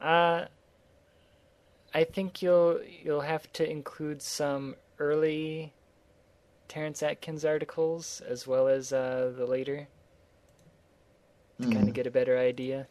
[0.00, 0.46] Uh,
[1.94, 5.72] I think you'll you'll have to include some early
[6.68, 9.88] Terrance Atkins articles as well as uh, the later
[11.60, 12.88] to kind Mm, of get a better idea.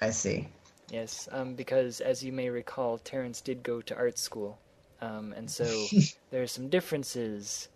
[0.00, 0.48] I see.
[0.88, 4.62] Yes, um, because as you may recall, Terrance did go to art school,
[4.98, 5.92] um, and so
[6.30, 7.68] there are some differences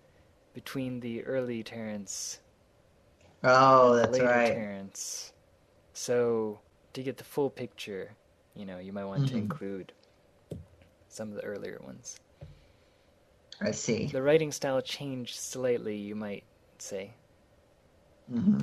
[0.55, 2.41] between the early Terrance
[3.43, 4.41] Oh, and that's later right.
[4.41, 5.33] Terrance.
[5.95, 6.63] So
[6.95, 8.17] to get the full picture,
[8.55, 9.39] you know, you might want to Mhm.
[9.39, 9.95] include
[11.09, 12.19] some of the earlier ones.
[13.61, 14.07] I see.
[14.07, 16.45] The writing style changed slightly, you might
[16.79, 17.13] say.
[18.31, 18.59] hmm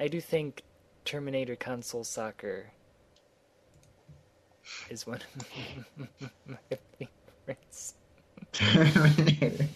[0.00, 0.62] I do think
[1.04, 2.70] Terminator console soccer
[4.90, 6.56] is one of my
[7.46, 7.94] favorites.
[8.52, 9.66] Terminator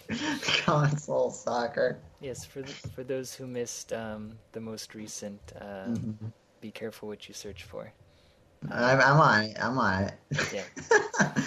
[0.63, 1.99] console soccer.
[2.21, 6.31] Yes, for th- for those who missed um, the most recent, uh, Mhm.
[6.61, 7.91] be careful what you search for.
[8.71, 9.57] I'm, I'm on it.
[9.61, 10.13] I'm on it.
[10.53, 10.63] Yeah.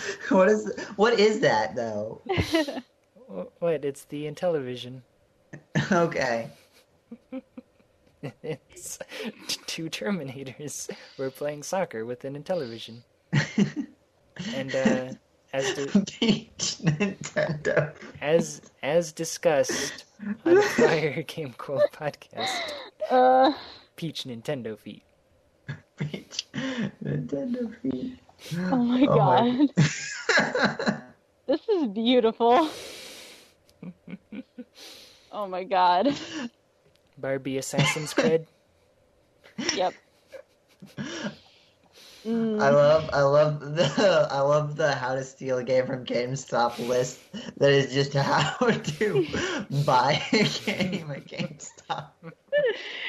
[0.29, 2.21] what is what is that though?
[3.29, 3.85] Wh- What?
[3.85, 5.03] It's the Intellivision.
[5.93, 6.51] okay.
[8.43, 8.99] It's
[9.67, 13.03] two Terminators were playing soccer with an Intellivision,
[14.55, 15.13] and uh,
[15.53, 17.93] as di- Peach Nintendo.
[18.21, 20.05] as as discussed
[20.45, 22.51] on prior Game Cola podcast,
[23.11, 23.53] Uh,
[23.95, 25.03] Peach Nintendo feet.
[25.99, 26.47] Peach
[27.05, 28.19] Nintendo feet.
[28.71, 29.45] oh my Oh god.
[29.79, 31.03] my-
[31.47, 32.69] This is beautiful.
[35.33, 36.13] oh my god.
[37.19, 38.47] Barbie Assassin's Creed.
[39.75, 39.95] Yep.
[42.27, 46.05] Mm, I love I love the I love the how to steal a game from
[46.05, 47.21] GameStop list
[47.59, 49.27] that is just how to
[49.87, 52.09] buy a game at GameStop.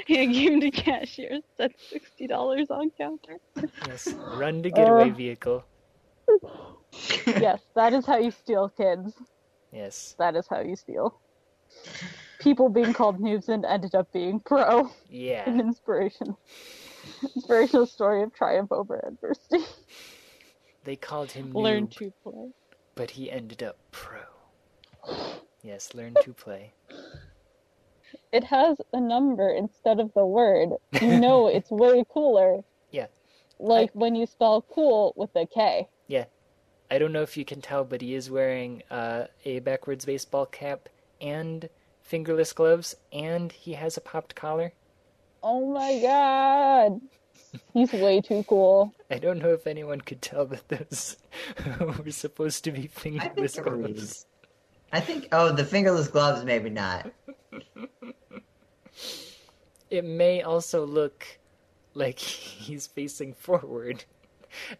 [0.07, 1.39] Hand game to cashier.
[1.57, 3.39] That's sixty dollars on counter.
[3.81, 5.11] Yes, run to getaway Uh.
[5.11, 5.65] vehicle.
[7.35, 9.13] Yes, that is how you steal kids.
[9.71, 11.21] Yes, That is how you steal.
[12.39, 14.89] People being called noobs and ended up being pro.
[15.09, 16.35] Yeah, an inspiration.
[17.35, 19.63] Inspirational story of triumph over adversity.
[20.83, 22.51] They called him Learn noob, to play.
[22.95, 24.23] but he ended up pro.
[25.61, 26.73] Yes, learn to play.
[28.31, 30.69] It has a number instead of the word.
[31.01, 32.61] You know it's way cooler.
[32.91, 33.07] Yeah.
[33.59, 35.87] Like when you spell cool with a K.
[36.07, 36.25] Yeah.
[36.89, 40.45] I don't know if you can tell, but he is wearing uh, a backwards baseball
[40.45, 40.87] cap
[41.19, 41.69] and
[42.01, 44.71] fingerless gloves, and he has a popped collar.
[45.43, 47.01] Oh my god.
[47.73, 48.93] He's way too cool.
[49.11, 51.17] I don't know if anyone could tell that those
[51.79, 54.25] were supposed to be fingerless think it gloves.
[54.91, 57.11] I think oh the fingerless gloves maybe not.
[59.89, 61.25] It may also look
[61.93, 64.03] like he's facing forward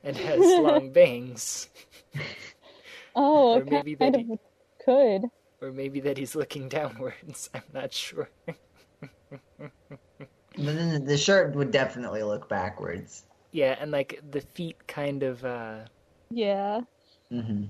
[0.04, 1.70] and has long bangs,
[3.16, 4.40] Oh, Or maybe kind that of he-
[4.84, 5.24] could.
[5.62, 7.50] or maybe that he's looking downwards.
[7.54, 8.30] I'm not sure.
[8.50, 9.72] But
[10.58, 13.24] then the shirt would definitely look backwards.
[13.52, 15.80] yeah, and like the feet kind of uh
[16.30, 16.82] Yeah.
[17.32, 17.66] hmm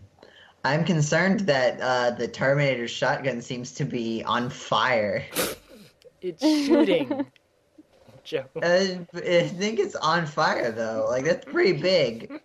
[0.67, 5.25] I'm concerned that uh, the Terminator shotgun seems to be on fire.
[6.21, 7.25] it's shooting.
[8.23, 8.43] Joe.
[8.61, 11.07] Uh, I think it's on fire though.
[11.09, 12.41] Like that's pretty big.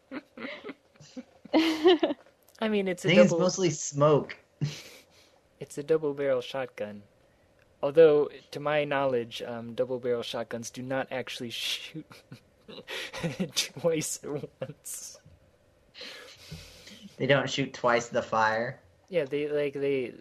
[1.52, 4.36] I mean, it's I a think it's mostly smoke.
[5.58, 7.02] it's a double barrel shotgun.
[7.82, 12.06] Although, to my knowledge, um, double barrel shotguns do not actually shoot
[13.56, 15.18] twice at once.
[17.18, 18.80] They don't shoot twice the fire.
[19.08, 20.14] Yeah, they like they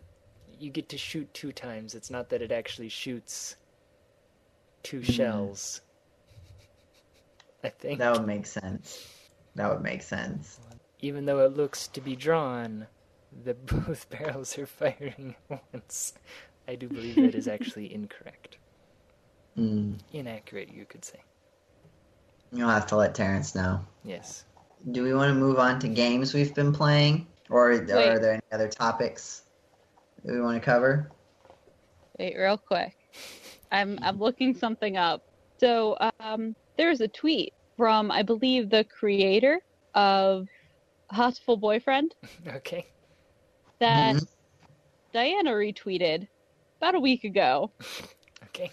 [0.59, 1.95] you get to shoot two times.
[1.95, 3.55] It's not that it actually shoots
[4.83, 5.11] two Mhm.
[5.13, 5.81] shells.
[7.63, 9.07] I think That would make sense.
[9.55, 10.59] That would make sense.
[10.99, 12.87] even though it looks to be drawn,
[13.43, 13.53] the
[13.87, 16.13] both barrels are firing at once.
[16.67, 18.57] I do believe that is actually incorrect.
[19.57, 19.99] Mm.
[20.13, 21.19] Inaccurate, you could say.
[22.51, 23.85] You'll have to let Terrance know.
[24.03, 24.43] Yes.
[24.89, 27.77] Do we want to move on to games we've been playing, or are
[28.19, 29.43] there any other topics
[30.23, 31.11] that we want to cover?
[32.17, 32.93] Wait, real quick.
[33.71, 35.21] I'm I'm looking something up.
[35.59, 39.59] So um, there's a tweet from I believe the creator
[39.93, 40.47] of
[41.13, 42.15] Hatoful Boyfriend
[42.47, 42.87] Okay.
[43.79, 44.27] that Mhm.
[45.13, 46.27] Diana retweeted
[46.79, 47.71] about a week ago.
[48.45, 48.71] Okay.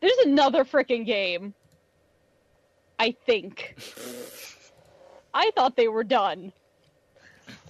[0.00, 1.54] There's another freaking game.
[2.98, 3.74] I think.
[5.36, 6.50] I thought they were done.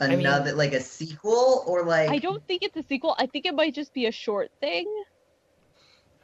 [0.01, 3.17] mean- Another like a sequel or like I don't think it's a sequel.
[3.19, 4.87] I think it might just be a short thing.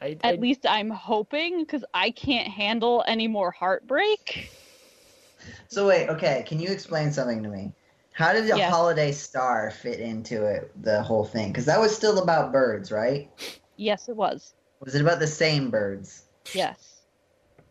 [0.01, 4.51] I, At least I'm hoping because I can't handle any more heartbreak.
[5.67, 7.73] So wait, okay, can you explain something to me?
[8.13, 8.69] How did the Yeah.
[8.69, 11.49] holiday star fit into it, the whole thing?
[11.49, 13.29] Because that was still about birds, right?
[13.75, 14.53] Yes, it was.
[14.79, 16.23] Was it about the same birds?
[16.53, 16.92] Yes.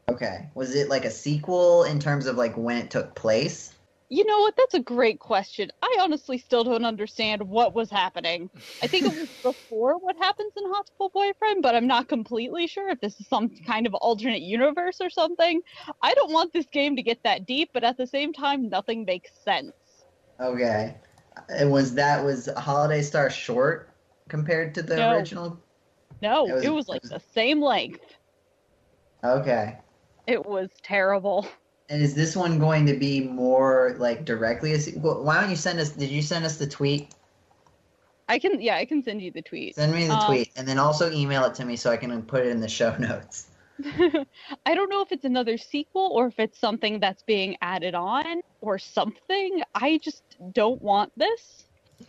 [0.08, 0.48] Okay.
[0.54, 3.72] Was it like a sequel in terms of like when it took place?
[4.08, 4.54] You know what?
[4.58, 5.70] That's a great question.
[5.80, 8.50] I honestly still don't understand what was happening.
[8.82, 12.90] I think it was before what happens in School Boyfriend, but I'm not completely sure
[12.90, 15.62] if this is some kind of alternate universe or something.
[16.02, 19.04] I don't want this game to get that deep, but at the same time, nothing
[19.06, 19.72] makes sense.
[20.38, 20.94] Okay.
[21.48, 23.88] And was that was Holiday Star short
[24.28, 25.16] compared to the No.
[25.16, 25.58] original?
[26.20, 28.00] No, It was- it was like the same length.
[29.24, 29.78] Okay.
[30.26, 31.46] It was terrible.
[31.88, 34.72] And is this one going to be more like directly?
[34.72, 35.90] A, se- well, why don't you send us?
[35.90, 37.14] Did you send us the tweet?
[38.28, 39.74] I can, yeah, I can send you the tweet.
[39.74, 42.22] Send me the Um, tweet, and then also email it to me so I can
[42.22, 43.48] put it in the show notes.
[43.84, 48.40] I don't know if it's another sequel or if it's something that's being added on
[48.60, 49.62] or something.
[49.74, 51.64] I just don't want this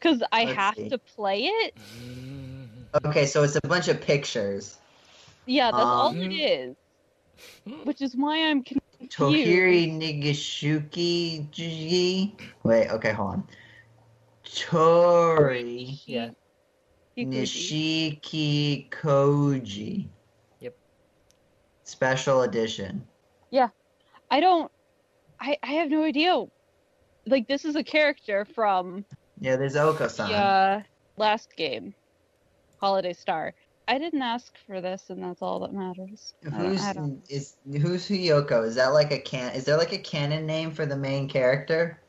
[0.00, 0.88] because I Let's have see.
[0.90, 1.74] to play it.
[3.04, 4.76] okay, so it's a bunch of pictures.
[5.46, 6.76] Yeah, that's all Um, it is.
[7.84, 9.12] Which is why I'm confused.
[9.16, 12.34] Tohiri Nigishuki Ji.
[12.64, 13.48] Wait, okay, hold on.
[14.44, 16.30] Tori Yeah.
[17.16, 17.28] Hikuji.
[17.28, 20.08] Nishiki Koji.
[20.60, 20.76] Yep.
[21.84, 23.06] Special edition.
[23.50, 23.68] Yeah.
[24.30, 24.70] I don't.
[25.40, 26.44] I I have no idea.
[27.26, 29.04] Like this is a character from
[29.40, 30.28] Yeah, there's Oko-san.
[30.28, 30.82] the uh,
[31.16, 31.94] last game,
[32.80, 33.54] Holiday Star.
[33.88, 36.34] I didn't ask for this, and that's all that matters.
[36.44, 38.64] I don't- Who's I don't- is who's Hiyoko?
[38.66, 39.54] Is that like a can?
[39.54, 42.00] Is there like a canon name for the main character?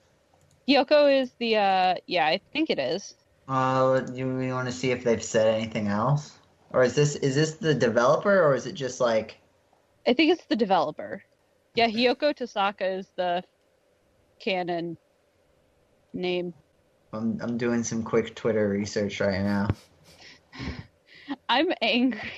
[0.67, 3.15] Yoko is the uh yeah, I think it is.
[3.47, 6.38] Uh, do we want to see if they've said anything else,
[6.71, 9.38] or is this is this the developer, or is it just like
[10.05, 11.23] I think it's the developer.
[11.75, 13.43] Yeah, Hiyoko Tosaka is the
[14.39, 14.97] canon
[16.13, 16.53] name.
[17.13, 19.67] I'm I'm doing some quick Twitter research right now.
[21.50, 22.32] I'm angry.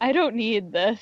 [0.00, 1.00] I don't need this.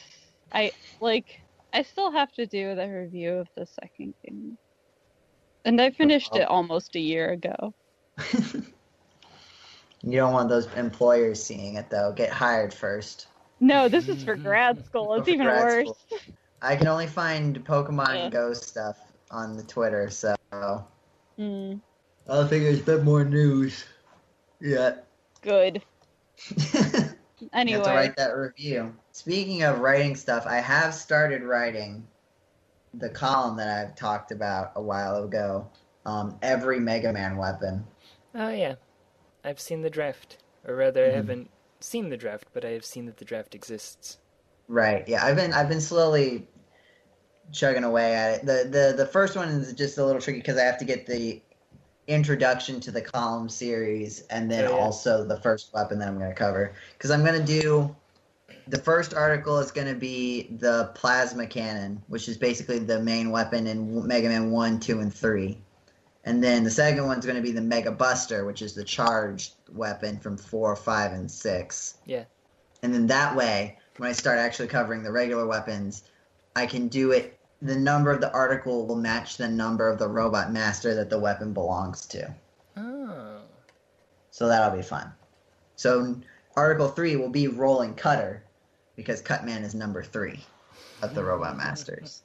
[0.53, 1.41] I like
[1.72, 4.59] I still have to do the review of the second game.
[5.64, 7.74] And I finished it almost a year ago.
[10.03, 12.12] you don't want those employers seeing it though.
[12.12, 13.26] Get hired first.
[13.61, 15.14] No, this is for grad school.
[15.14, 15.89] It's For even worse.
[16.09, 16.20] school.
[16.62, 18.30] I can only find Pokemon Yeah.
[18.30, 18.99] Go stuff
[19.30, 21.74] on the Twitter, so Hmm,
[22.28, 23.84] I don't think there's been more news
[24.61, 25.07] yet.
[25.43, 25.82] good.
[27.64, 28.96] You have to write that review.
[29.12, 32.07] Speaking of writing stuff, I have started writing
[32.94, 35.70] the column that I've talked about a while ago.
[36.07, 37.86] Um, every Mega Man weapon.
[38.34, 38.76] Oh yeah,
[39.44, 41.14] I've seen the draft, or rather, I Mhm.
[41.14, 44.18] haven't seen the draft, but I have seen that the draft exists.
[44.68, 45.07] Right.
[45.09, 46.46] Yeah, I've been I've been slowly
[47.53, 48.46] chugging away at it.
[48.46, 51.07] The the the first one is just a little tricky because I have to get
[51.07, 51.42] the
[52.09, 54.82] introduction to the column series and then Oh, yeah.
[54.82, 57.94] also the first weapon that I'm going to cover because I'm going to do
[58.66, 63.30] the first article is going to be the plasma cannon, which is basically the main
[63.30, 65.59] weapon in Mega Man 1, 2 and 3.
[66.24, 69.54] And then the second one's going to be the Mega Buster, which is the charged
[69.72, 71.98] weapon from 4, 5 and 6.
[72.04, 72.24] Yeah.
[72.82, 76.04] And then that way, when I start actually covering the regular weapons,
[76.54, 77.38] I can do it.
[77.61, 81.18] The number of the article will match the number of the robot master that the
[81.18, 82.32] weapon belongs to.
[82.76, 83.40] Oh,
[84.30, 85.12] So that'll be fun.
[85.76, 86.16] So
[86.56, 88.44] Article 3 will be Rolling Cutter,
[88.96, 90.38] because Cutman is number 3
[91.02, 92.22] of the robot masters.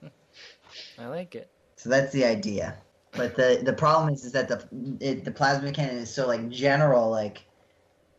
[1.00, 1.50] I like it.
[1.78, 2.78] So that's the idea.
[3.12, 4.68] But the the problem is is that the
[5.00, 7.44] it, the plasma cannon is so like general, like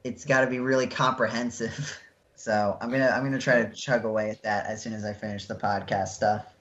[0.05, 1.99] it's got to be really comprehensive.
[2.37, 5.15] So I'm gonna I'm gonna try to chug away at that as soon as I
[5.15, 6.54] finish the podcast stuff.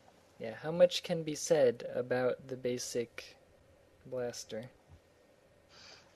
[0.43, 3.37] Yeah, how much can be said about the basic
[4.05, 4.65] blaster?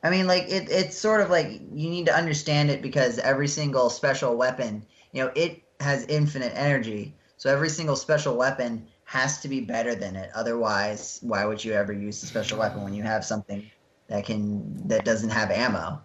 [0.04, 3.48] I mean, like it it's sort of like you need to understand it because every
[3.48, 7.16] single special weapon, you know, it has infinite energy.
[7.38, 10.30] So every single special weapon has to be better than it.
[10.36, 13.72] Otherwise, why would you ever use the special weapon when you have something
[14.10, 16.02] that can that doesn't have ammo?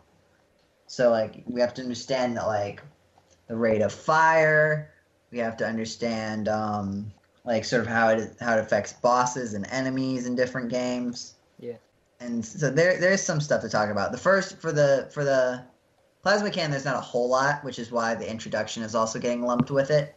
[0.86, 2.84] So like we have to understand that like
[3.48, 4.92] the rate of fire.
[5.32, 7.12] We have to understand um,
[7.44, 11.74] like sort of how it how it affects bosses and enemies in different games Yeah.
[12.20, 14.12] and so there there's some stuff to talk about.
[14.12, 15.64] The first for the for the
[16.22, 19.42] plasma can, there's not a whole lot, which is why the introduction is also getting
[19.42, 20.16] lumped with it.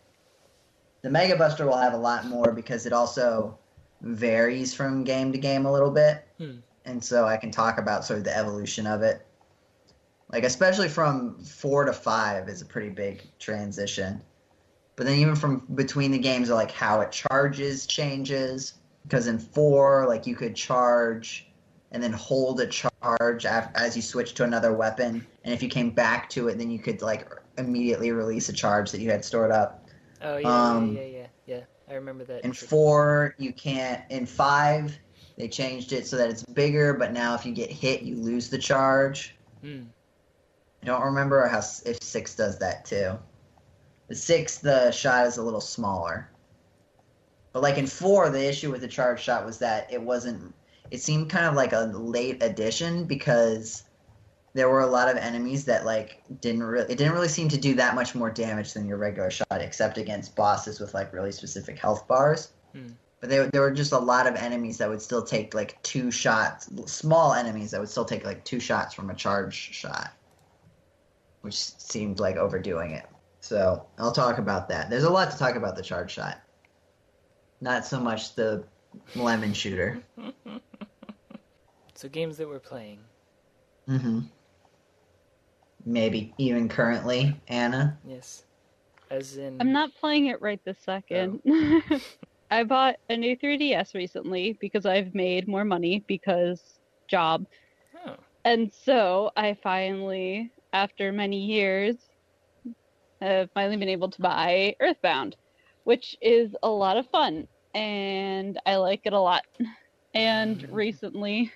[1.01, 3.57] The Mega Buster will have a lot more because it also
[4.01, 6.57] varies from game to game a little bit, Hmm.
[6.85, 9.25] and so I can talk about sort of the evolution of it.
[10.31, 14.21] Like especially from four to five is a pretty big transition.
[14.95, 18.75] But then even from between the games, like how it charges changes.
[19.03, 21.47] Because in four, like you could charge
[21.91, 25.91] and then hold a charge as you switch to another weapon, and if you came
[25.91, 29.51] back to it, then you could like immediately release a charge that you had stored
[29.51, 29.87] up.
[30.21, 31.61] Oh yeah, Um, yeah, yeah, yeah, yeah.
[31.89, 32.43] I remember that.
[32.43, 34.01] In four, you can't.
[34.09, 34.97] In five,
[35.37, 38.49] they changed it so that it's bigger, but now if you get hit, you lose
[38.49, 39.35] the charge.
[39.61, 39.83] Hmm.
[40.81, 43.17] I don't remember how if six does that too.
[44.07, 46.29] The six, the shot is a little smaller.
[47.53, 50.53] But like in four, the issue with the charge shot was that it wasn't.
[50.91, 53.83] It seemed kind of like a late addition because
[54.53, 56.91] there were a lot of enemies that like didn't really.
[56.91, 59.97] It didn't really seem to do that much more damage than your regular shot, except
[59.97, 62.51] against bosses with like really specific health bars.
[62.73, 62.89] Hmm.
[63.21, 66.11] But there, there were just a lot of enemies that would still take like two
[66.11, 66.69] shots.
[66.85, 70.11] Small enemies that would still take like two shots from a charge shot
[71.45, 73.05] which seemed like overdoing it.
[73.45, 74.89] So I'll talk about that.
[74.89, 76.41] There's a lot to talk about the charge shot.
[77.61, 78.63] Not so much the
[79.15, 80.01] lemon shooter.
[81.97, 82.99] So games that we're playing.
[83.87, 84.19] Mm hmm
[85.85, 87.97] Maybe even currently, Anna.
[88.05, 88.43] Yes.
[89.09, 89.61] As in.
[89.61, 91.39] I'm not playing it right this second.
[92.51, 97.45] I bought a new 3DS recently because I've made more money because job.
[98.05, 98.15] Oh.
[98.43, 101.95] And so I finally, after many years,
[103.25, 105.35] have finally been able to buy Earthbound,
[105.83, 107.47] which is a lot of fun.
[107.73, 109.43] And I like it a lot.
[110.13, 111.51] And recently,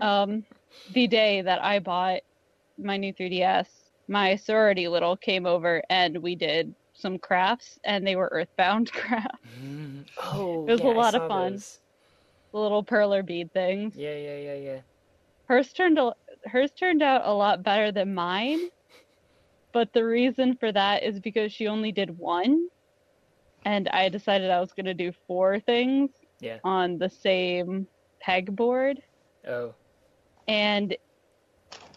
[0.00, 0.44] um,
[0.92, 2.20] the day that I bought
[2.78, 3.68] my new 3DS,
[4.08, 9.38] my sorority little came over and we did some crafts, and they were Earthbound crafts,
[9.60, 10.04] Mm.
[10.22, 11.52] Oh, It was a yeah, I lot of fun.
[11.54, 11.80] those.
[12.52, 13.94] the little perler bead things.
[13.96, 14.80] Yeah, yeah, yeah, yeah.
[15.48, 16.14] Hers turned a,
[16.44, 18.60] hers turned out a lot better than mine,
[19.74, 22.68] but the reason for that is because she only did one,
[23.66, 26.10] and I decided I was gonna do four things
[26.40, 26.60] Yeah.
[26.64, 27.88] on the same
[28.26, 28.98] pegboard,
[29.46, 29.74] Oh.
[30.48, 30.96] and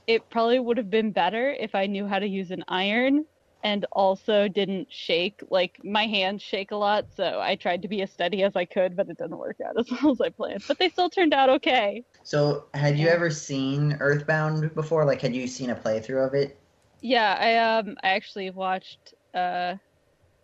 [0.08, 3.26] it probably would have been better if I knew how to use an iron
[3.64, 5.42] and also didn't shake.
[5.50, 8.66] Like my hands shake a lot, so I tried to be as steady as I
[8.66, 10.64] could, but it didn't work out as well as I planned.
[10.68, 12.04] But they still turned out okay.
[12.24, 15.06] So, had you ever seen Earthbound before?
[15.06, 16.58] Like, had you seen a playthrough of it?
[17.02, 19.76] Yeah, I um I actually watched uh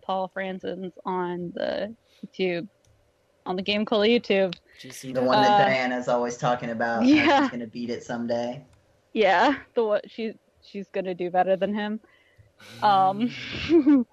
[0.04, 1.96] Paul Franzen's on the
[2.26, 2.68] YouTube
[3.46, 4.54] on the Game Cola YouTube.
[4.80, 5.14] GC.
[5.14, 7.06] The one that Uh, Diana's always talking about.
[7.06, 7.26] yeah.
[7.26, 7.42] Yeah.
[7.42, 8.64] She's gonna beat it someday.
[9.14, 12.00] Yeah, the what she she's gonna do better than him.
[12.82, 13.30] Um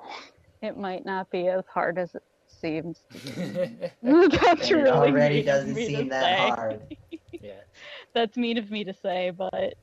[0.63, 3.01] it might not be as hard as it seems.
[4.03, 6.37] That's And it really already mean of doesn't me to seem that say.
[6.37, 6.97] hard.
[7.33, 7.61] yeah.
[8.15, 9.75] That's mean of me to say, but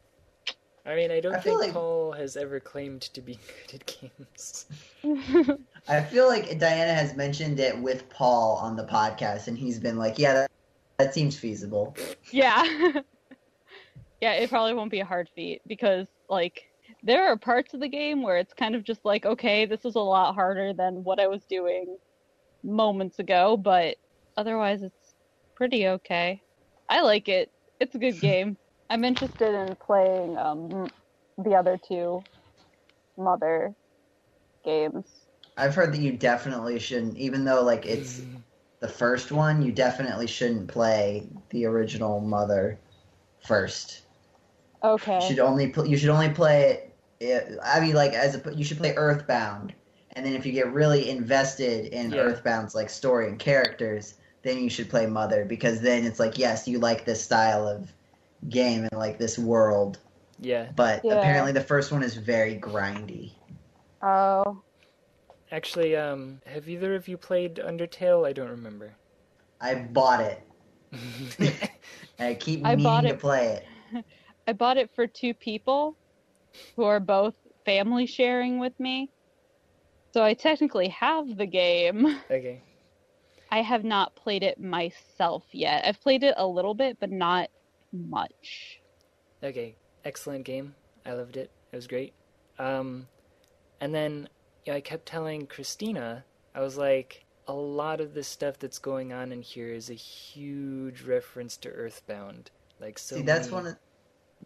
[0.87, 3.85] I mean, I don't I think like- Paul has ever claimed to be good at
[3.85, 4.65] games.
[5.87, 9.97] I feel like Diana has mentioned it with Paul on the podcast, and he's been
[9.97, 10.51] like, "Yeah, that,
[10.97, 11.95] that seems feasible."
[12.31, 12.63] yeah.
[14.21, 16.69] yeah, it probably won't be a hard feat because like
[17.03, 19.95] there are parts of the game where it's kind of just like, okay, this is
[19.95, 21.97] a lot harder than what I was doing
[22.63, 23.97] moments ago, but
[24.37, 25.15] otherwise it's
[25.55, 26.41] pretty okay.
[26.89, 27.51] I like it.
[27.79, 28.57] It's a good game.
[28.89, 30.89] I'm interested in playing um
[31.37, 32.23] the other two
[33.17, 33.73] mother
[34.63, 35.05] games.
[35.57, 38.21] I've heard that you definitely shouldn't, even though like it's
[38.79, 42.77] the first one, you definitely shouldn't play the original Mother
[43.39, 44.03] first.
[44.83, 45.15] Okay.
[45.15, 46.95] You should only pl- you should only play it.
[47.19, 49.73] it- I mean, like as a you should play Earthbound,
[50.11, 52.21] and then if you get really invested in Yeah.
[52.21, 56.67] Earthbound's like story and characters, then you should play Mother because then it's like yes,
[56.67, 57.91] you like this style of
[58.49, 59.99] game and like this world,
[60.39, 60.69] Yeah.
[60.75, 61.15] but Yeah.
[61.15, 63.33] apparently the first one is very grindy.
[64.01, 64.61] Oh.
[65.51, 68.27] Actually, um, have either of you played Undertale?
[68.27, 68.93] I don't remember.
[69.61, 70.41] I bought it.
[72.19, 74.05] I keep I meaning to it- play it.
[74.47, 75.95] I bought it for two people
[76.75, 77.35] who are both
[77.65, 79.09] family sharing with me.
[80.13, 82.17] So I technically have the game.
[82.31, 82.61] okay.
[83.51, 85.85] I have not played it myself yet.
[85.85, 87.49] I've played it a little bit, but not
[87.97, 88.81] much.
[89.43, 89.75] Okay.
[90.05, 90.75] Excellent game.
[91.05, 91.51] I loved it.
[91.71, 92.13] It was great.
[92.59, 93.07] Um,
[93.81, 94.29] and then
[94.65, 96.23] you know, I kept telling Christina,
[96.55, 99.93] I was like, a lot of the stuff that's going on in here is a
[99.93, 102.51] huge reference to Earthbound.
[102.79, 103.15] Like so.
[103.17, 103.77] See, that's many- one of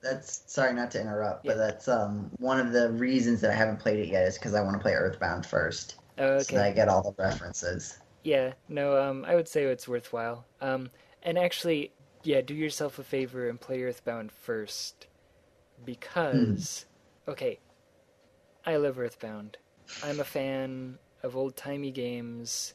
[0.01, 1.51] that's sorry not to interrupt, Yeah.
[1.53, 4.53] but that's um one of the reasons that I haven't played it yet is because
[4.53, 7.99] I want to play Earthbound first, Oh, so that I get all the references.
[8.23, 8.53] Yeah.
[8.69, 9.01] No.
[9.01, 10.45] Um, I would say it's worthwhile.
[10.61, 10.89] Um,
[11.23, 11.91] and actually,
[12.24, 15.07] yeah, do yourself a favor and play Earthbound first,
[15.78, 15.86] hmm.
[15.86, 16.86] because
[17.28, 17.59] okay,
[18.65, 19.57] I love Earthbound.
[20.03, 22.74] I'm a fan of old timey games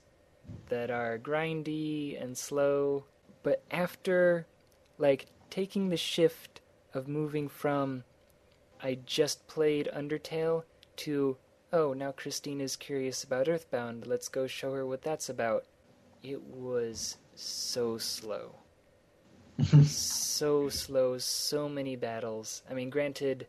[0.68, 3.04] that are grindy and slow.
[3.42, 4.46] But after,
[4.98, 6.60] like, taking the shift
[6.94, 8.04] of moving from
[8.82, 10.64] I just played Undertale
[10.96, 11.36] to
[11.72, 15.64] oh, now Christine is curious about Earthbound, let's go show her what that's about.
[16.22, 18.54] It was so slow.
[19.84, 22.62] so slow, so many battles.
[22.70, 23.46] I mean, granted,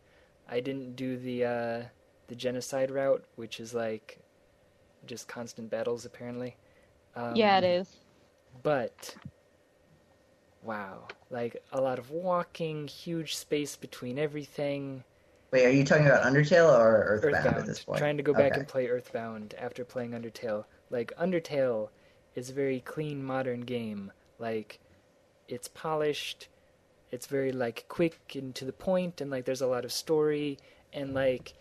[0.50, 1.84] I didn't do the uh,
[2.28, 4.20] the genocide route, which is like
[5.06, 6.56] just constant battles, apparently.
[7.16, 7.98] Um, yeah, it is.
[8.64, 9.16] But
[10.64, 15.04] wow, like a lot of walking, huge space between everything.
[15.52, 17.58] Wait, are you talking about Undertale or Earthbound, Earthbound.
[17.58, 18.00] at this point?
[18.00, 18.60] Trying to go back Okay.
[18.60, 20.66] and play Earthbound after playing Undertale.
[20.90, 21.90] Like Undertale
[22.36, 24.12] is a very clean modern game.
[24.40, 24.80] Like
[25.48, 26.48] it's polished,
[27.12, 30.58] it's very like quick and to the point and like there's a lot of story
[30.94, 31.54] and like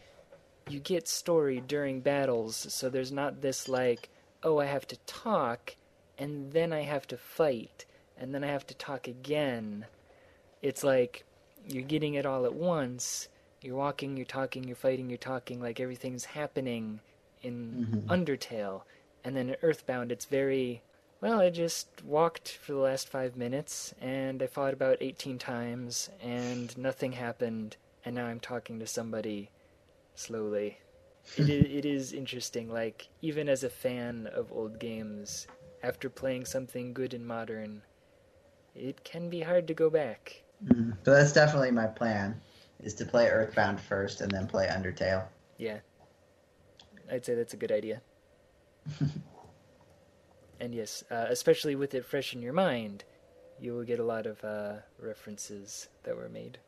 [0.69, 4.09] you get story during battles, so there's not this like,
[4.43, 5.77] oh, I have to talk
[6.19, 7.85] and then I have to fight
[8.19, 9.87] and then I have to talk again.
[10.63, 11.25] It's like
[11.69, 13.29] you're getting it all at once.
[13.63, 17.01] You're walking, you're talking, you're fighting, you're talking, like everything's happening
[17.43, 18.07] in Mhm.
[18.07, 18.83] Undertale.
[19.25, 20.83] And then in Earthbound, it's very
[21.21, 26.11] well, I just walked for the last five minutes and I fought about 18 times
[26.23, 29.51] and nothing happened, and now I'm talking to somebody
[30.15, 30.79] slowly.
[31.37, 35.47] It is, it is interesting, like, even as a fan of old games,
[35.83, 37.83] after playing something good and modern,
[38.75, 40.43] it can be hard to go back.
[40.65, 40.97] Mhm.
[41.05, 42.41] So that's definitely my plan,
[42.81, 45.27] is to play Earthbound first and then play Undertale.
[45.59, 45.81] Yeah.
[47.11, 48.03] I'd say that's a good idea.
[50.61, 53.05] and yes, uh, especially with it fresh in your mind,
[53.59, 56.59] you will get a lot of uh, references that were made.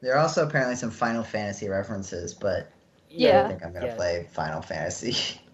[0.00, 2.70] There are also apparently some Final Fantasy references, but I
[3.08, 3.32] Yeah.
[3.40, 3.94] don't think I'm gonna yeah.
[3.96, 5.40] play Final Fantasy.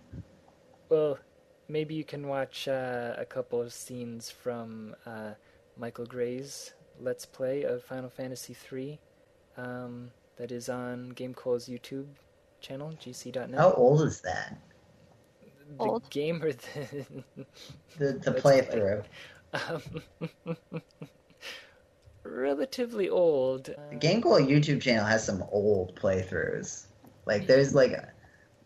[0.89, 1.19] Well,
[1.69, 5.33] maybe you can watch uh, a couple of scenes from uh,
[5.77, 9.01] Michael Gray's Let's Play of Final Fantasy III.
[9.57, 12.07] Um, that is on GameCola's YouTube
[12.61, 13.55] channel, gc.net.
[13.59, 14.59] How old is that?
[15.79, 16.11] The Old.
[16.11, 17.25] game or the
[17.99, 19.05] The the Let's playthrough.
[19.53, 19.83] um,
[22.25, 23.65] relatively old.
[23.91, 26.87] The GameCola YouTube channel has some old playthroughs.
[27.27, 27.93] Like there's like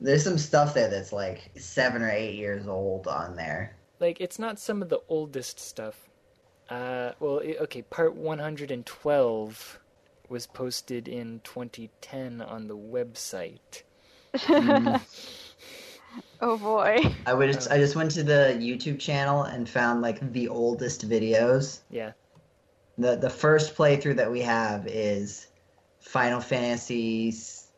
[0.01, 3.77] there's some stuff there that's like seven or eight years old on there.
[4.01, 6.11] like it's not some of the oldest stuff.
[6.69, 9.81] Uh, well, i okay, part 112
[10.29, 13.83] was posted in 2010 on the website.
[14.51, 15.01] Mm.
[16.41, 16.99] Oh boy.
[17.27, 21.07] I would just, I just went to the YouTube channel and found like the oldest
[21.09, 21.81] videos.
[21.91, 22.12] Yeah.
[22.99, 25.47] The the first playthrough that we have is
[26.01, 27.71] Final Fantasy s-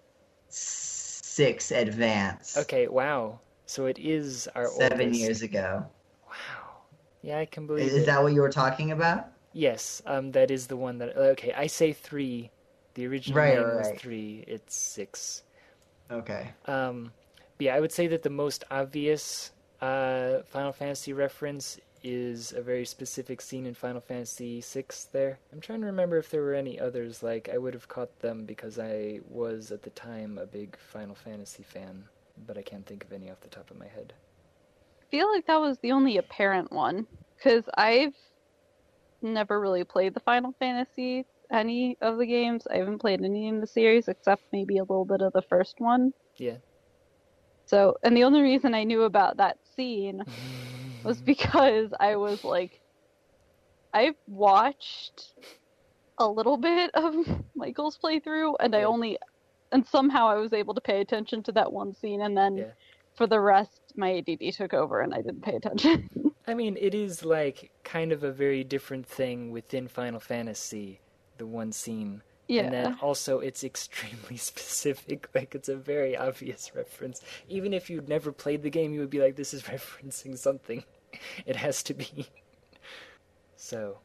[0.49, 2.57] six Advance.
[2.57, 3.41] Okay, wow.
[3.67, 5.21] So it is our Seven oldest.
[5.21, 5.91] years ago.
[6.29, 6.83] Wow.
[7.23, 8.07] Yeah, I can believe Is it.
[8.07, 9.29] that what you were talking about?
[9.53, 11.17] Yes, um, that is the one that.
[11.17, 12.51] Okay, I say three.
[12.95, 14.45] The original Right, name right, was three.
[14.47, 15.43] It's six.
[16.11, 16.55] Okay.
[16.67, 17.26] Um, but
[17.59, 22.85] yeah, I would say that the most obvious uh, Final Fantasy reference is a very
[22.85, 24.85] specific scene in Final Fantasy VI.
[25.13, 27.23] There, I'm trying to remember if there were any others.
[27.23, 31.15] Like I would have caught them because I was at the time a big Final
[31.15, 32.05] Fantasy fan,
[32.47, 34.13] but I can't think of any off the top of my head.
[35.03, 38.15] I feel like that was the only apparent one because I've
[39.23, 42.67] never really played the Final Fantasy any of the games.
[42.71, 45.81] I haven't played any in the series except maybe a little bit of the first
[45.81, 46.13] one.
[46.37, 46.57] Yeah.
[47.67, 50.23] So, and the only reason I knew about that scene
[51.05, 51.25] was mm.
[51.25, 52.81] because I was like,
[53.93, 55.35] I've watched
[56.19, 57.15] a little bit of
[57.55, 59.19] Michael's playthrough, and I only,
[59.73, 62.71] and somehow I was able to pay attention to that one scene, and then Yeah.
[63.15, 66.09] for the rest, my ADD took over, and I didn't pay attention.
[66.47, 71.01] I mean, it is like kind of a very different thing within Final Fantasy,
[71.39, 72.23] the one scene.
[72.49, 72.63] Yeah.
[72.63, 75.29] And then also, it's extremely specific.
[75.35, 77.21] Like, it's a very obvious reference.
[77.49, 80.85] Even if you'd never played the game, you would be like, this is referencing something.
[81.47, 82.29] It has to be.
[83.57, 84.01] So,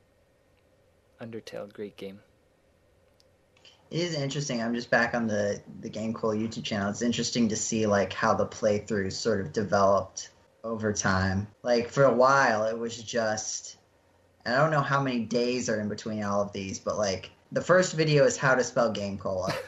[1.22, 2.22] Undertale, great game.
[3.90, 4.62] It is interesting.
[4.62, 6.90] I'm just back on the the Game Cola YouTube channel.
[6.90, 10.30] It's interesting to see like how the playthroughs sort of developed
[10.64, 11.48] over time.
[11.64, 13.78] Like for a while, it was just
[14.46, 17.62] I don't know how many days are in between all of these, but like the
[17.62, 19.54] first video is how to spell Game Cola,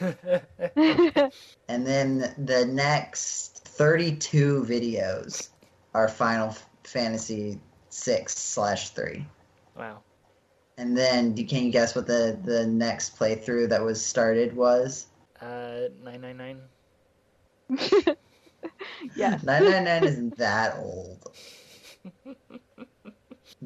[1.68, 5.48] and then the next 32 videos
[5.94, 7.60] are Final Fantasy
[7.90, 9.24] six slash three.
[9.76, 10.02] wow.
[10.76, 15.06] And then, do- can you guess what the the next playthrough that was started was?
[15.40, 16.60] Uh, 999?
[19.14, 19.42] yes.
[19.44, 21.30] 999 isn't that old.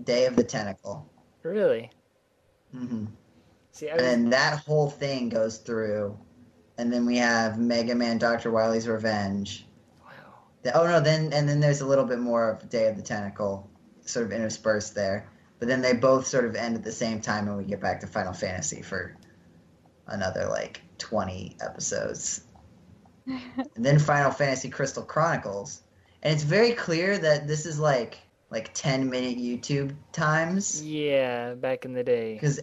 [0.04, 1.08] Day of the Tentacle.
[1.42, 1.90] Really?
[2.72, 3.06] hmm
[3.78, 6.18] See, I And then that whole thing goes through,
[6.78, 9.66] and then we have Mega Man, Doctor Wily's Revenge.
[10.04, 10.10] wow.
[10.62, 13.02] The- oh no, then and then there's a little bit more of Day of the
[13.02, 13.70] Tentacle,
[14.04, 15.28] sort of interspersed there.
[15.60, 18.00] But then they both sort of end at the same time, and we get back
[18.00, 19.16] to Final Fantasy for
[20.08, 22.42] another like 20 episodes.
[23.26, 23.40] and
[23.76, 25.82] then Final Fantasy Crystal Chronicles,
[26.24, 28.18] and it's very clear that this is like
[28.50, 32.32] like 10 minute YouTube times Yeah, back in the day.
[32.34, 32.58] because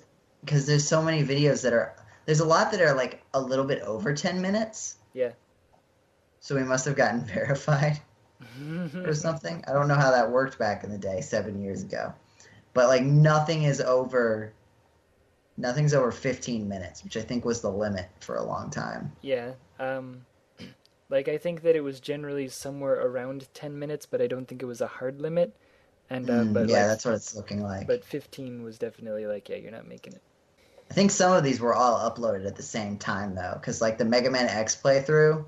[0.45, 3.65] because there's so many videos that are there's a lot that are like a little
[3.65, 4.95] bit over 10 minutes.
[5.13, 5.31] Yeah.
[6.39, 7.99] So we must have gotten verified
[9.03, 9.63] or something.
[9.67, 12.13] I don't know how that worked back in the day, seven years ago.
[12.73, 14.53] But like nothing is over
[15.57, 19.11] nothing's over 15 minutes, which I think was the limit for a long time.
[19.21, 19.53] yeah.
[19.79, 20.25] Um,
[21.09, 24.61] like I think that it was generally somewhere around ten minutes, but I don't think
[24.61, 25.53] it was a hard limit.
[26.09, 27.87] And uh, Mm, but yeah, like, that's what it's looking like.
[27.87, 30.21] but fifteen was definitely like, yeah, you're not making it.
[30.89, 33.97] I think some of these were all uploaded at the same time though, because like
[33.97, 35.45] the Mega Man X playthrough,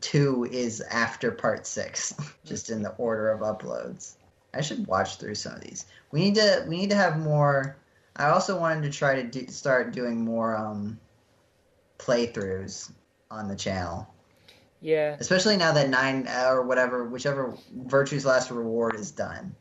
[0.00, 2.14] two is after part six,
[2.44, 4.14] just in the order of uploads.
[4.52, 5.86] I should watch through some of these.
[6.12, 7.76] We need to we need to have more.
[8.16, 11.00] I also wanted to try to do, start doing more um,
[11.98, 12.92] playthroughs
[13.30, 14.06] on the channel,
[14.80, 19.56] Yeah, especially now that nine uh, or whatever, whichever Virtue's Last Reward is done.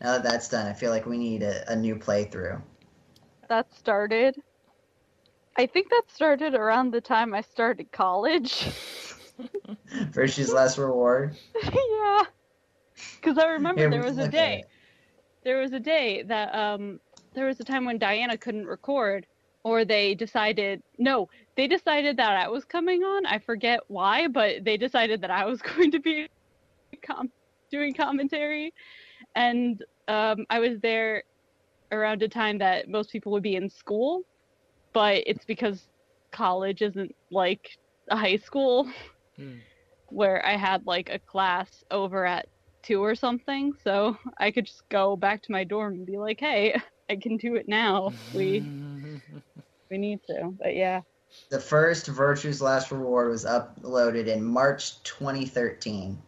[0.00, 2.62] Now that that's done, I feel like we need a, a new playthrough.
[3.48, 4.36] That started.
[5.58, 8.68] I think that started around the time I started college.
[10.10, 11.36] Virtue's Last Reward.
[11.64, 12.22] yeah.
[13.20, 14.64] Because I remember Here, there was a day.
[15.44, 17.00] There was a day that um
[17.34, 19.26] there was a time when Diana couldn't record
[19.64, 23.26] or they decided no, they decided that I was coming on.
[23.26, 26.28] I forget why, but they decided that I was going to be
[27.02, 27.32] com-
[27.70, 28.72] doing commentary
[29.34, 31.24] and um I was there
[31.92, 34.22] around a time that most people would be in school,
[34.94, 35.88] but it's because
[36.32, 37.70] college isn't like
[38.10, 38.88] a high school
[39.36, 39.58] Hmm.
[40.08, 42.46] where I had like a class over at
[42.82, 46.40] two or something, so I could just go back to my dorm and be like,
[46.40, 46.80] "Hey,
[47.10, 48.12] I can do it now.
[48.32, 48.68] We
[49.90, 51.02] we need to." But yeah,
[51.50, 56.22] The first Virtue's Last Reward was uploaded in March 2013.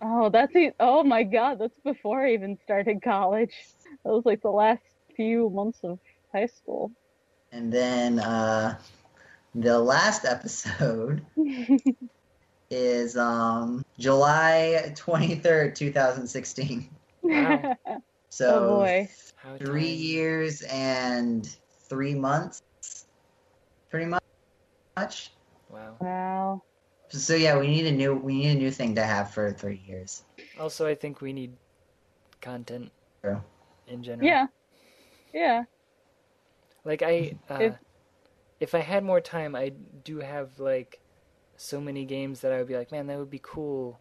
[0.00, 0.74] oh, that's it.
[0.80, 3.54] Oh my god, that's before I even started college.
[4.04, 4.82] That was like the last
[5.16, 5.98] few months of
[6.32, 6.90] high school.
[7.52, 8.78] And then uh,
[9.54, 11.24] the last episode
[12.70, 16.90] is um, July 23rd, 2016.
[17.22, 17.76] Wow.
[18.30, 19.08] So oh boy.
[19.60, 21.46] Three years and
[21.88, 22.60] three months,
[23.88, 24.18] pretty mu-
[24.96, 25.30] much.
[25.70, 25.96] Wow.
[26.00, 26.62] Wow.
[27.10, 29.80] So yeah, we need a new we need a new thing to have for three
[29.86, 30.24] years.
[30.58, 31.52] Also, I think we need
[32.40, 32.90] content
[33.22, 33.40] True.
[33.86, 34.26] in general.
[34.26, 34.46] Yeah.
[35.34, 35.64] Yeah.
[36.84, 37.78] Like I, uh, If-
[38.60, 39.70] if I had more time, I
[40.04, 41.00] do have like
[41.56, 43.98] so many games that I would be like, man, that would be cool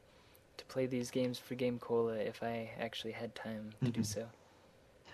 [0.57, 4.05] to play these games for Game Cola if I actually had time to do Mhm.
[4.05, 4.29] so.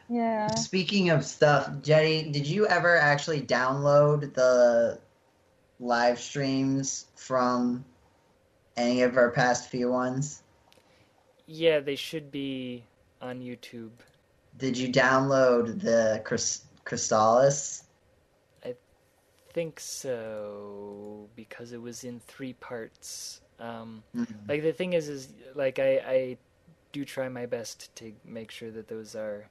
[0.09, 0.47] Yeah.
[0.55, 4.99] Speaking of stuff, Jetty, did you ever actually download the
[5.80, 7.86] live streams from
[8.76, 10.43] any of our past few ones?
[11.45, 12.84] Yeah, they should be
[13.22, 13.91] on YouTube.
[14.60, 17.84] Did you download the Crys- Crystalis?
[18.64, 18.76] I
[19.53, 23.41] think so because it was in three parts.
[23.60, 24.47] Um, Mhm.
[24.47, 26.38] like the thing is, is like I, I
[26.91, 29.49] do try my best to make sure that those are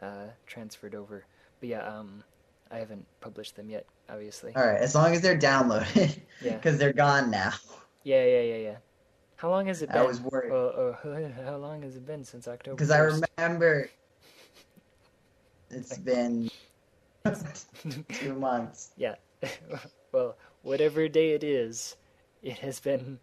[0.00, 1.24] uh, transferred over.
[1.60, 2.22] But yeah, um,
[2.70, 4.54] I haven't published them yet, obviously.
[4.54, 6.54] All right, as long as they're downloaded, Yeah.
[6.56, 7.52] because they're gone now.
[8.04, 8.76] Yeah, yeah, yeah, yeah.
[9.36, 9.98] How long has it been?
[9.98, 12.76] I was worried Oh, oh, how long has it been since October?
[12.76, 13.90] because I remember
[15.70, 16.50] it's been
[18.08, 18.90] two months.
[18.96, 19.14] yeah.
[20.12, 21.96] well, whatever day it is,
[22.42, 23.18] it has been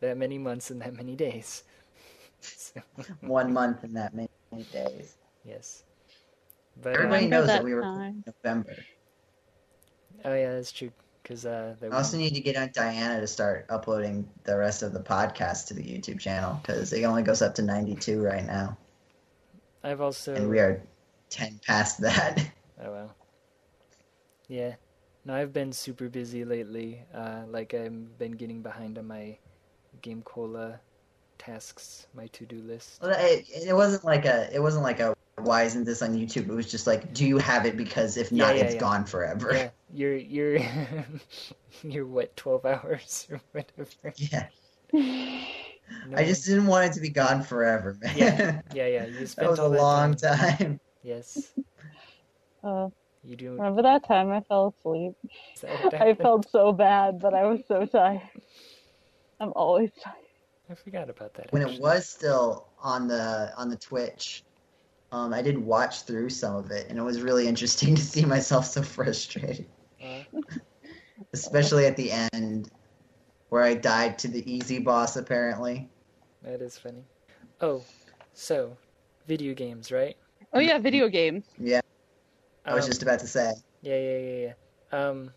[0.00, 1.64] that many months and that many days.
[2.40, 2.80] So,
[3.20, 4.28] one month and that many
[4.72, 5.16] days.
[5.44, 5.82] yes.
[6.82, 8.76] But Everybody Remember knows that that we were in November.
[10.24, 10.92] oh yeah, that's true.
[11.22, 14.82] Because uh, that I also need to get on Diana to start uploading the rest
[14.84, 18.44] of the podcast to the YouTube channel because it only goes up to 92 right
[18.44, 18.76] now,
[19.82, 20.80] I've also and we are
[21.30, 22.40] 10 past that.
[22.84, 23.14] Oh well.
[24.48, 24.74] Yeah.
[25.24, 27.02] No, I've been super busy lately.
[27.12, 29.38] Uh, like I've been getting behind on my
[30.02, 30.78] Game Cola
[31.38, 33.00] tasks, my to-do list.
[33.02, 36.48] Well, it, it wasn't like a it wasn't like a why isn't this on YouTube?
[36.48, 37.76] It was just like, do you have it?
[37.76, 38.80] Because if not, Yeah, yeah, it's yeah.
[38.80, 39.50] gone forever.
[39.54, 40.60] Yeah, you're you're
[41.82, 44.14] you're what twelve hours or whatever.
[44.16, 44.46] Yeah.
[44.92, 48.16] No I just didn't want it to be gone forever, man.
[48.16, 48.60] Yeah.
[48.74, 49.06] yeah, yeah.
[49.06, 50.56] You spent that was a long time.
[50.56, 50.80] time.
[51.06, 51.52] Yes,
[52.64, 52.88] Uh,
[53.22, 53.52] you do.
[53.52, 55.12] remember that time I fell asleep?
[55.54, 58.22] is that what I felt so bad, but I was so tired.
[59.38, 60.16] I'm always tired.
[60.68, 61.52] I forgot about that.
[61.52, 64.42] When it was still on the on the Twitch,
[65.12, 68.24] um, I did watch through some of it, and it was really interesting to see
[68.24, 69.66] myself so frustrated,
[70.02, 70.40] Uh,
[71.32, 72.68] especially at the end,
[73.50, 75.14] where I died to the easy boss.
[75.16, 75.88] Apparently,
[76.42, 77.04] that is funny.
[77.60, 77.84] Oh,
[78.32, 78.76] so
[79.28, 80.16] video games, right?
[80.52, 81.44] Oh yeah, video games.
[81.58, 81.80] Yeah.
[82.64, 83.52] I was Um, just about to say.
[83.82, 85.08] Yeah, yeah, yeah, yeah.
[85.08, 85.30] Um,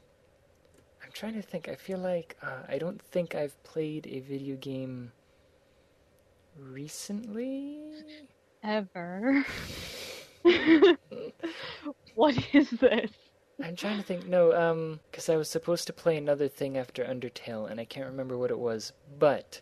[1.03, 1.67] I'm trying to think.
[1.67, 5.11] I feel like uh, I don't think I've played a video game
[6.57, 7.79] recently.
[8.63, 9.45] Ever.
[12.15, 13.11] what is this?
[13.61, 14.25] I'm trying to think.
[14.27, 18.07] No, um, because I was supposed to play another thing after Undertale, and I can't
[18.07, 18.93] remember what it was.
[19.17, 19.61] But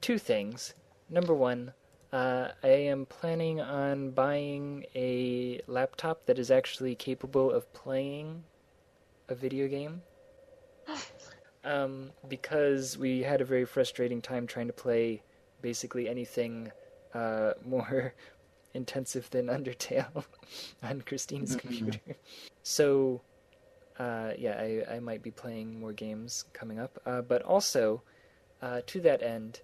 [0.00, 0.74] two things.
[1.10, 1.72] Number one,
[2.12, 8.44] uh, I am planning on buying a laptop that is actually capable of playing
[9.28, 10.02] a video game.
[11.64, 15.22] Um, because we had a very frustrating time trying to play
[15.60, 16.70] basically anything
[17.12, 18.14] uh, more
[18.74, 20.24] intensive than Undertale
[20.82, 21.58] on Christine's Mhm.
[21.58, 22.00] computer.
[22.62, 23.20] So,
[23.98, 26.98] uh, yeah, I, I might be playing more games coming up.
[27.04, 28.02] Uh, but also,
[28.62, 29.60] uh, to that end,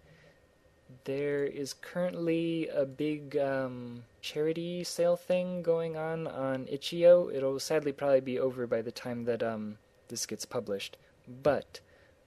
[1.05, 7.30] there is currently a big um, charity sale thing going on on Itch.io.
[7.30, 9.78] It'll sadly probably be over by the time that um,
[10.09, 10.97] this gets published.
[11.42, 11.80] But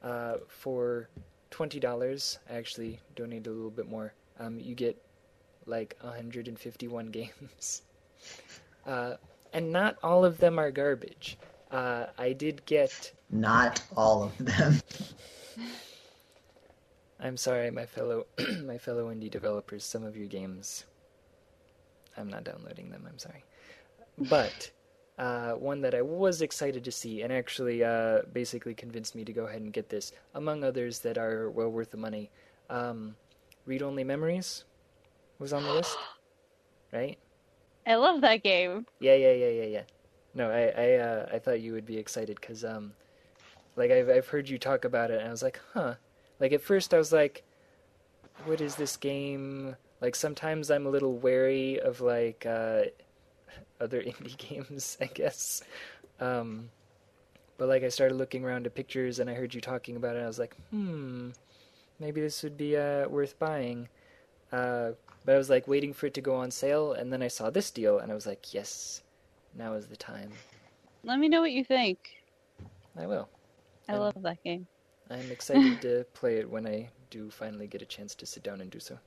[0.03, 1.09] uh, for
[1.49, 4.13] twenty dollars, I actually donated a little bit more.
[4.39, 5.01] Um, you get
[5.65, 7.81] like 151 games,
[8.85, 9.15] uh,
[9.53, 11.37] and not all of them are garbage.
[11.71, 13.11] Uh, I did get.
[13.29, 14.81] Not all of them.
[17.19, 18.27] I'm sorry, my fellow
[18.63, 19.83] my fellow indie developers.
[19.83, 20.85] Some of your games,
[22.15, 23.05] I'm not downloading them.
[23.09, 23.43] I'm sorry,
[24.17, 24.71] but
[25.17, 29.33] uh, one that I was excited to see and actually uh, basically convinced me to
[29.33, 32.29] go ahead and get this, among others that are well worth the money.
[32.69, 33.15] Um,
[33.65, 34.65] Read Only Memories
[35.39, 35.97] was on the list,
[36.93, 37.17] right?
[37.87, 38.85] I love that game.
[38.99, 39.83] Yeah, yeah, yeah, yeah, yeah.
[40.35, 42.93] No, I, I, uh, I thought you would be excited because, um,
[43.75, 45.95] like I've, I've heard you talk about it, and I was like, huh.
[46.39, 47.43] Like at first, I was like,
[48.45, 49.75] what is this game?
[50.01, 52.83] Like sometimes I'm a little wary of like uh,
[53.81, 55.63] other indie games, I guess.
[56.19, 56.69] Um,
[57.57, 60.19] but like I started looking around at pictures, and I heard you talking about it.
[60.19, 61.29] And I was like, hmm,
[61.99, 63.89] maybe this would be uh, worth buying.
[64.51, 64.91] Uh,
[65.25, 67.49] but I was like waiting for it to go on sale, and then I saw
[67.49, 69.01] this deal, and I was like, yes,
[69.55, 70.31] now is the time.
[71.03, 71.99] Let me know what you think.
[72.97, 73.27] I will.
[73.89, 74.67] I love that game.
[75.09, 78.61] I'm excited to play it when I do finally get a chance to sit down
[78.61, 78.97] and do so.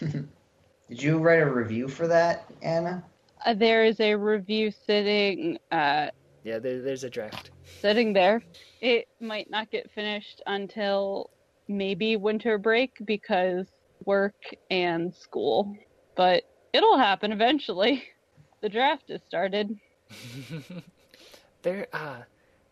[0.00, 3.02] Did you write a review for that, Anna?
[3.44, 6.08] Uh, there is a review sitting uh,
[6.44, 7.50] Yeah, there, there's a draft.
[7.80, 8.42] sitting there.
[8.80, 11.30] It might not get finished until
[11.68, 13.66] maybe winter break because
[14.04, 14.34] work
[14.70, 15.74] and school,
[16.16, 18.04] but it'll happen eventually.
[18.62, 19.76] The draft is started.
[21.62, 22.24] there, ah,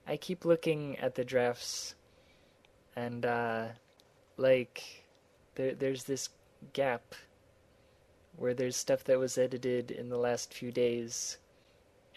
[0.07, 1.95] I keep looking at the drafts,
[2.97, 3.66] and uh,
[4.36, 5.05] like,
[5.55, 6.28] there, there's this
[6.72, 7.14] gap
[8.36, 11.38] where there's stuff that was edited in the last few days,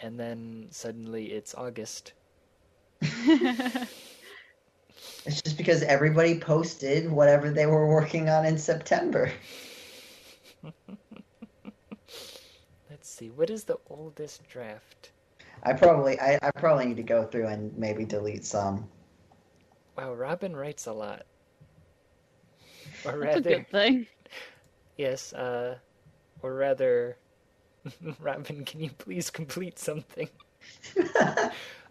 [0.01, 2.13] and then suddenly it's August.
[5.27, 9.29] It's just because everybody posted whatever they were working on in September.
[12.89, 15.11] Let's see, what is the oldest draft?
[15.63, 18.87] I probably I, I probably need to go through and maybe delete some.
[19.97, 21.25] Wow, Robin writes a lot.
[23.05, 24.07] Or That's a rather, good thing.
[24.97, 25.77] yes, uh,
[26.41, 27.15] or rather,
[28.19, 30.27] Robin, can you please complete something?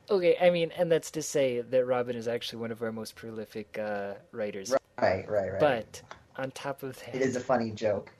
[0.08, 3.16] Okay, I mean, and that's to say that Robin is actually one of our most
[3.16, 4.72] prolific uh, writers.
[5.00, 5.60] right, right, right.
[5.60, 6.02] But
[6.36, 8.12] on top of that, it is a funny joke.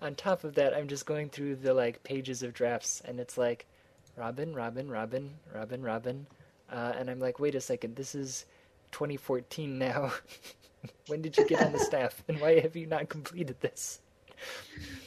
[0.00, 3.36] on top of that, I'm just going through the like pages of drafts, and it's
[3.36, 3.66] like
[4.16, 6.26] Robin, Robin, Robin, Robin, Robin,
[6.72, 8.46] uh, and I'm like, wait a second, this is
[8.92, 10.12] 2014 now.
[11.06, 14.00] when did you get on the staff, and why have you not completed this?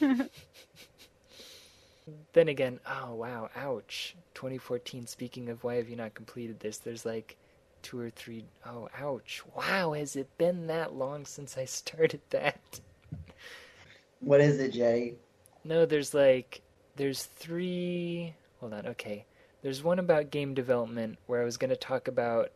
[2.32, 4.16] then again, oh wow, ouch.
[4.34, 5.06] 2014.
[5.06, 6.78] Speaking of why have you not completed this?
[6.78, 7.36] There's like
[7.82, 9.42] two or three oh ouch.
[9.54, 12.80] Wow, has it been that long since I started that?
[14.20, 15.14] what is it, Jay?
[15.64, 16.60] No, there's like
[16.96, 18.34] there's three.
[18.60, 18.86] Hold on.
[18.86, 19.24] Okay,
[19.62, 22.50] there's one about game development where I was going to talk about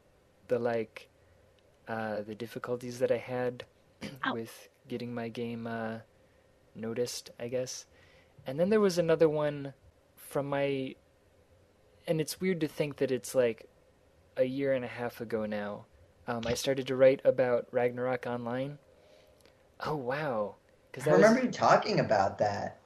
[0.49, 1.07] the like
[1.89, 3.64] uh, the difficulties that I had
[4.24, 4.32] Ow.
[4.34, 5.99] with getting my game uh,
[6.74, 7.86] noticed, I guess.
[8.47, 9.74] And then there was another one
[10.16, 10.95] from my.
[12.07, 13.68] And it's weird to think that it's like
[14.36, 15.84] a year and a half ago now.
[16.26, 18.78] Um, I started to write about Ragnarok Online.
[19.80, 20.57] Oh, wow.
[20.91, 22.78] Because I remember you talking about that.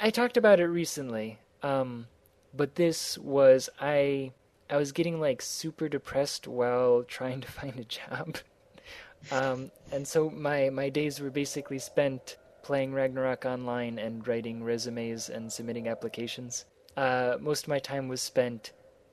[0.00, 1.38] I talked about it recently.
[1.62, 2.06] Um,
[2.52, 4.32] but this was I
[4.74, 8.38] I was getting like super depressed while trying to find a job.
[9.30, 15.28] um, and so my my days were basically spent playing Ragnarok online and writing resumes
[15.30, 16.64] and submitting applications.
[16.96, 18.72] Uh, most of my time was spent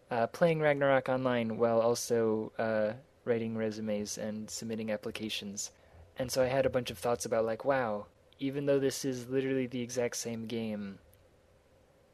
[0.10, 2.94] uh, playing Ragnarok online while also uh,
[3.24, 5.70] writing resumes and submitting applications.
[6.18, 8.08] And so I had a bunch of thoughts about like, wow,
[8.40, 10.98] even though this is literally the exact same game,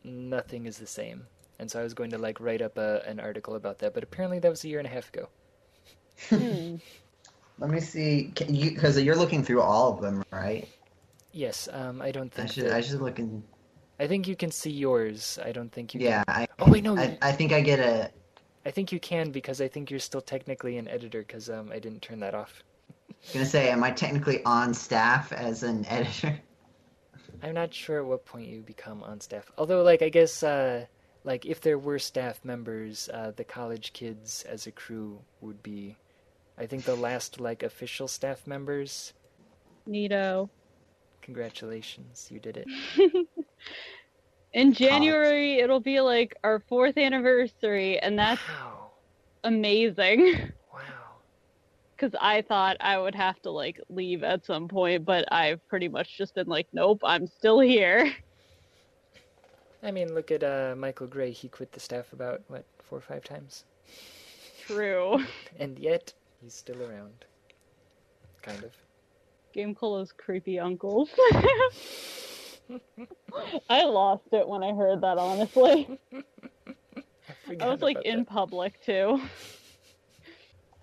[0.04, 1.28] nothing is the same.
[1.60, 4.04] And so I was going to like write up a, an article about that, but
[4.04, 5.30] apparently that was a year and a half ago.
[6.30, 6.76] Hmm.
[7.60, 10.68] Let me see, because you, are looking through all of them, right?
[11.32, 12.66] Yes, um, I don't think I should.
[12.66, 13.44] that- I should look in.
[14.00, 15.40] I think you can see yours.
[15.44, 16.44] I don't think you Yeah, can.
[16.44, 16.96] I, Oh wait, no.
[16.96, 18.12] I, I think I get a.
[18.64, 21.80] I think you can because I think you're still technically an editor because um, I
[21.80, 22.64] didn't turn that off.
[23.34, 26.38] Gonna say, am I technically on staff as an editor?
[27.42, 29.52] I'm not sure at what point you become on staff.
[29.58, 30.86] Although, like, I guess, uh,
[31.28, 35.96] like, if there were staff members, uh, the college kids as a crew would be,
[36.58, 39.14] I think, the last, like, official staff members.
[39.88, 40.50] Neato.
[41.22, 42.68] Congratulations, you did it.
[44.54, 48.92] In January, it'll be like our fourth anniversary, and that's Wow.
[49.44, 50.52] amazing.
[50.74, 50.84] Wow.
[51.98, 55.88] Because I thought I would have to like leave at some point, but I've pretty
[55.90, 58.14] much just been like, nope, I'm still here.
[59.88, 61.32] I mean, look at uh, Michael Gray.
[61.32, 63.64] He quit the staff about, what, four or five times?
[64.66, 65.24] True.
[65.60, 66.14] And yet,
[66.44, 67.24] he's still around.
[68.42, 68.74] Kind of.
[69.54, 71.10] Game Cola's creepy uncles.
[73.70, 75.98] I lost it when I heard that, honestly.
[76.14, 76.22] I
[77.46, 78.28] forgot was like about in that.
[78.28, 79.22] public too.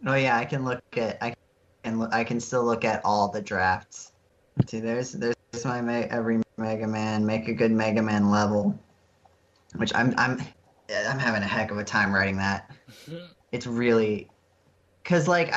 [0.07, 1.19] Oh yeah, I can look at.
[1.23, 1.35] I
[1.85, 1.99] can.
[1.99, 4.13] look- I can still look at all the drafts.
[4.67, 7.25] See, there's there's my every Mega Man.
[7.27, 8.79] Make a good Mega Man level,
[9.77, 10.41] which I'm I'm
[10.91, 12.71] I'm having a heck of a time writing that.
[13.53, 14.29] It's really,
[15.05, 15.55] cause like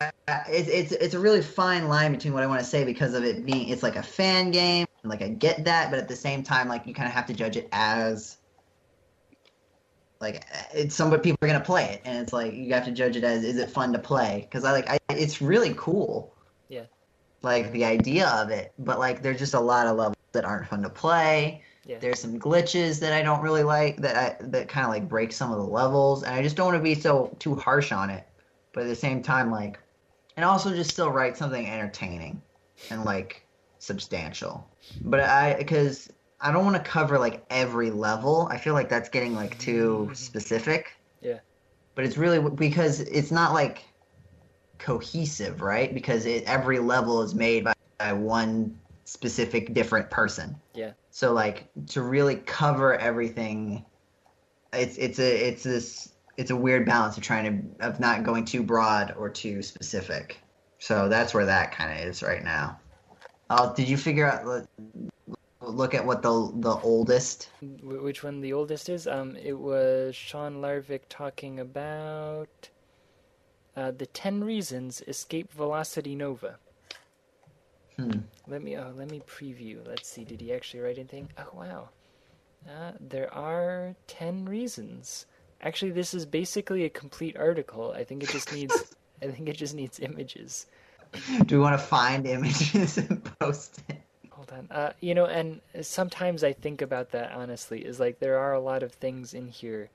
[0.00, 2.84] I, I, it's it's it's a really fine line between what I want to say
[2.84, 4.86] because of it being it's like a fan game.
[5.04, 7.32] Like I get that, but at the same time, like you kind of have to
[7.32, 8.38] judge it as
[10.20, 10.44] like
[10.74, 13.24] it's some people are gonna play it, and it's like you have to judge it
[13.24, 14.46] as is it fun to play?
[14.48, 16.34] Because I like I, it's really cool.
[16.68, 16.84] Yeah.
[17.42, 20.66] Like the idea of it, but like there's just a lot of levels that aren't
[20.66, 21.62] fun to play.
[21.88, 21.98] Yeah.
[21.98, 25.32] There's some glitches that I don't really like that I that kind of like break
[25.32, 28.10] some of the levels, and I just don't want to be so too harsh on
[28.10, 28.28] it.
[28.74, 29.80] But at the same time, like,
[30.36, 32.42] and also just still write something entertaining
[32.90, 33.42] and like
[33.78, 34.68] substantial.
[35.00, 36.12] But I because
[36.42, 38.48] I don't want to cover like every level.
[38.50, 40.14] I feel like that's getting like too mm-hmm.
[40.14, 40.92] specific.
[41.22, 41.38] Yeah.
[41.94, 43.82] But it's really because it's not like
[44.78, 45.92] cohesive, right?
[45.92, 50.54] Because it, every level is made by, by one specific different person.
[50.74, 50.92] Yeah.
[51.18, 53.84] So like to really cover everything,
[54.72, 57.44] it's it's a it's this it's a weird balance of trying
[57.80, 60.38] to of not going too broad or too specific.
[60.78, 62.78] So that's where that kind of is right now.
[63.50, 64.46] Oh, did you figure out?
[64.46, 64.68] look-
[65.60, 67.50] Look at what the the oldest.
[67.82, 69.08] Which one the oldest is?
[69.08, 72.68] Um, it was Sean Larvik talking about
[73.76, 76.60] uh, the ten reasons escape velocity nova.
[77.98, 78.20] Hmm.
[78.46, 79.86] Let me oh, let me preview.
[79.86, 80.24] Let's see.
[80.24, 81.28] Did he actually write anything?
[81.36, 81.88] Oh wow.
[82.68, 85.26] Uh, there are ten reasons.
[85.60, 87.92] Actually, this is basically a complete article.
[87.92, 88.94] I think it just needs.
[89.22, 90.66] I think it just needs images.
[91.46, 93.96] Do we want to find images and post it?
[94.30, 94.68] Hold on.
[94.70, 97.84] Uh, you know, and sometimes I think about that honestly.
[97.84, 99.90] Is like there are a lot of things in here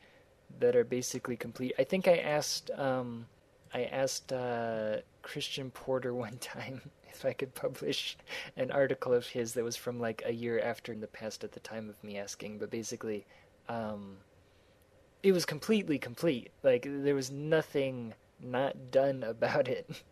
[0.59, 1.73] that are basically complete.
[1.79, 3.27] I think I asked, um,
[3.73, 6.81] I asked uh, Christian Porter one time
[7.13, 8.17] if I could publish
[8.57, 11.51] an article of his that was from like a year after in the past at
[11.53, 12.59] the time of me asking.
[12.59, 13.25] But basically,
[13.69, 14.17] um,
[15.23, 16.51] it was completely complete.
[16.63, 20.03] Like there was nothing not done about it.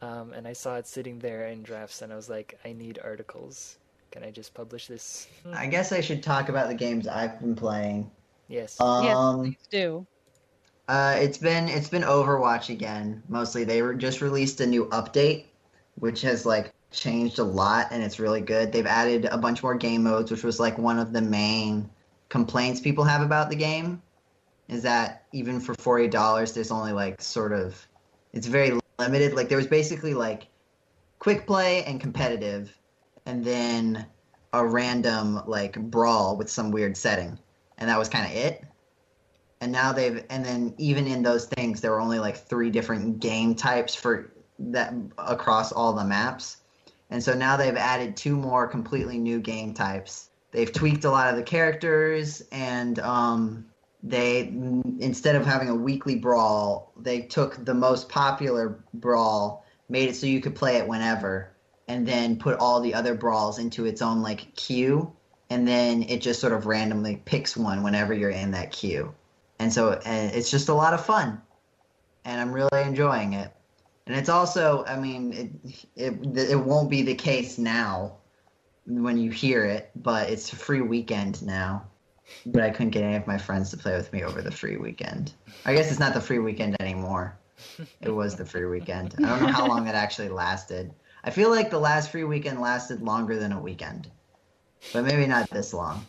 [0.00, 2.98] Um, and I saw it sitting there in drafts, and I was like, I need
[3.02, 3.78] articles.
[4.10, 5.28] Can I just publish this?
[5.44, 5.54] Hmm.
[5.54, 8.10] I guess I should talk about the games I've been playing.
[8.48, 8.86] Yes.
[8.98, 10.06] yes, Um, please do.
[10.88, 13.22] Uh, it's been it's been Overwatch again.
[13.28, 15.46] Mostly, they were just released a new update,
[15.96, 18.72] which has like changed a lot, and it's really good.
[18.72, 21.88] They've added a bunch more game modes, which was like one of the main
[22.28, 24.02] complaints people have about the game.
[24.68, 27.86] Is that even for forty dollars, there's only like sort of
[28.32, 29.34] it's very limited.
[29.34, 30.46] Like there was basically like
[31.18, 32.76] quick play and competitive,
[33.26, 34.06] and then
[34.52, 37.38] a random like brawl with some weird setting,
[37.78, 38.64] and that was kind of it.
[39.60, 43.20] And now they've and then even in those things, there were only like three different
[43.20, 44.32] game types for
[44.70, 46.58] that across all the maps.
[47.10, 50.28] And so now they've added two more completely new game types.
[50.50, 53.66] They've tweaked a lot of the characters, and um,
[54.02, 54.40] they
[54.98, 60.26] instead of having a weekly brawl, they took the most popular brawl, made it so
[60.26, 61.50] you could play it whenever,
[61.88, 65.12] and then put all the other brawls into its own like queue,
[65.50, 69.14] and then it just sort of randomly picks one whenever you're in that queue.
[69.58, 71.40] And so it's just a lot of fun,
[72.24, 73.52] and I'm really enjoying it.
[74.06, 78.16] And it's also, I mean, it, it it won't be the case now
[78.86, 81.86] when you hear it, but it's a free weekend now.
[82.46, 84.76] But I couldn't get any of my friends to play with me over the free
[84.76, 85.34] weekend.
[85.64, 87.38] I guess it's not the free weekend anymore.
[88.00, 89.14] It was the free weekend.
[89.18, 90.92] I don't know how long it actually lasted.
[91.24, 94.10] I feel like the last free weekend lasted longer than a weekend,
[94.92, 96.04] but maybe not this long.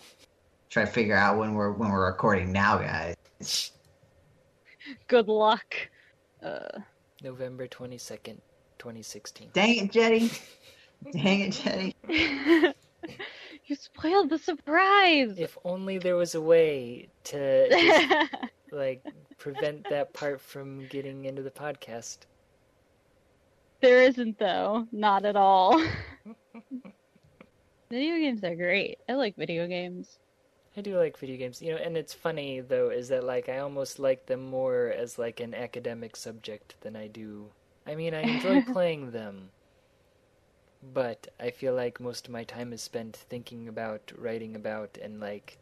[0.69, 3.71] Try to figure out when we're when we're recording now, guys.
[5.07, 5.75] Good luck.
[6.41, 6.79] Uh,
[7.23, 8.37] November 22nd,
[8.77, 9.49] 2016.
[9.53, 10.29] Dang it, Jetty!
[11.13, 11.95] Dang it, Jetty!
[13.65, 15.35] you spoiled the surprise.
[15.37, 18.29] If only there was a way to just,
[18.71, 19.01] like
[19.37, 22.19] prevent that part from getting into the podcast.
[23.81, 25.79] there isn't though, not at all.
[27.89, 28.97] video games are great.
[29.07, 30.19] I like video games.
[30.75, 33.59] I do like video games, you know, and it's funny though is that like I
[33.59, 37.51] almost like them more as like an academic subject than I do.
[37.85, 39.49] I mean, I enjoy playing them,
[40.93, 45.19] but I feel like most of my time is spent thinking about, writing about, and
[45.19, 45.57] like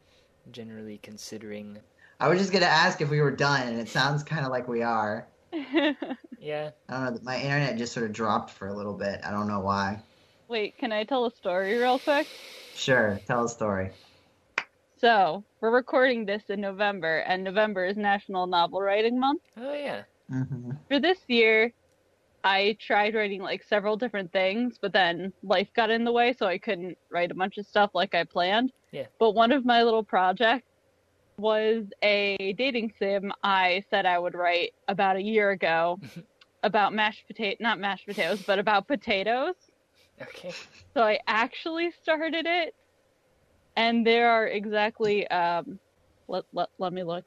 [0.51, 1.79] generally considering.
[2.19, 4.67] I was just gonna ask if we were done, and it sounds kind of like
[4.67, 5.27] we are.
[6.41, 7.19] Yeah, I don't know.
[7.21, 9.21] My internet just sort of dropped for a little bit.
[9.23, 10.01] I don't know why.
[10.47, 12.27] Wait, can I tell a story real quick?
[12.73, 13.91] Sure, tell a story.
[15.01, 19.41] So, we're recording this in November, and November is National Novel Writing Month.
[19.57, 21.73] oh yeah, hmm For this year,
[22.43, 26.45] I tried writing like several different things, but then life got in the way, so
[26.45, 28.71] I couldn't write a bunch of stuff like I planned.
[28.91, 29.07] Yeah.
[29.19, 30.67] But one of my little projects
[31.39, 35.99] was a dating sim I said I would write about a year ago
[36.61, 39.55] about mashed potato, not mashed potatoes, but about potatoes.
[40.21, 40.53] okay.
[40.95, 42.75] So I actually started it,
[43.81, 45.79] and there are exactly um,
[46.27, 47.25] let let let me look.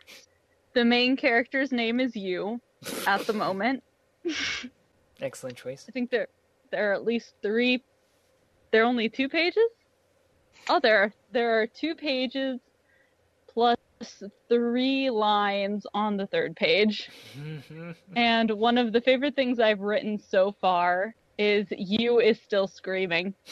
[0.75, 2.61] The main character's name is you
[3.07, 3.83] at the moment.
[5.21, 5.87] Excellent choice.
[5.89, 6.29] I think there
[6.71, 7.83] there are at least three.
[8.71, 9.69] There are only two pages.
[10.69, 12.59] Oh, there are, there are two pages
[13.53, 13.77] plus
[14.49, 17.11] three lines on the third page.
[18.17, 23.35] And one of the favorite things I've written so far is "You is still screaming."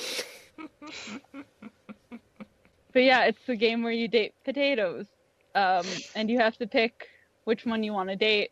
[2.93, 5.07] but yeah, it's the game where you date potatoes,
[5.55, 7.09] um, and you have to pick
[7.45, 8.51] which one you want to date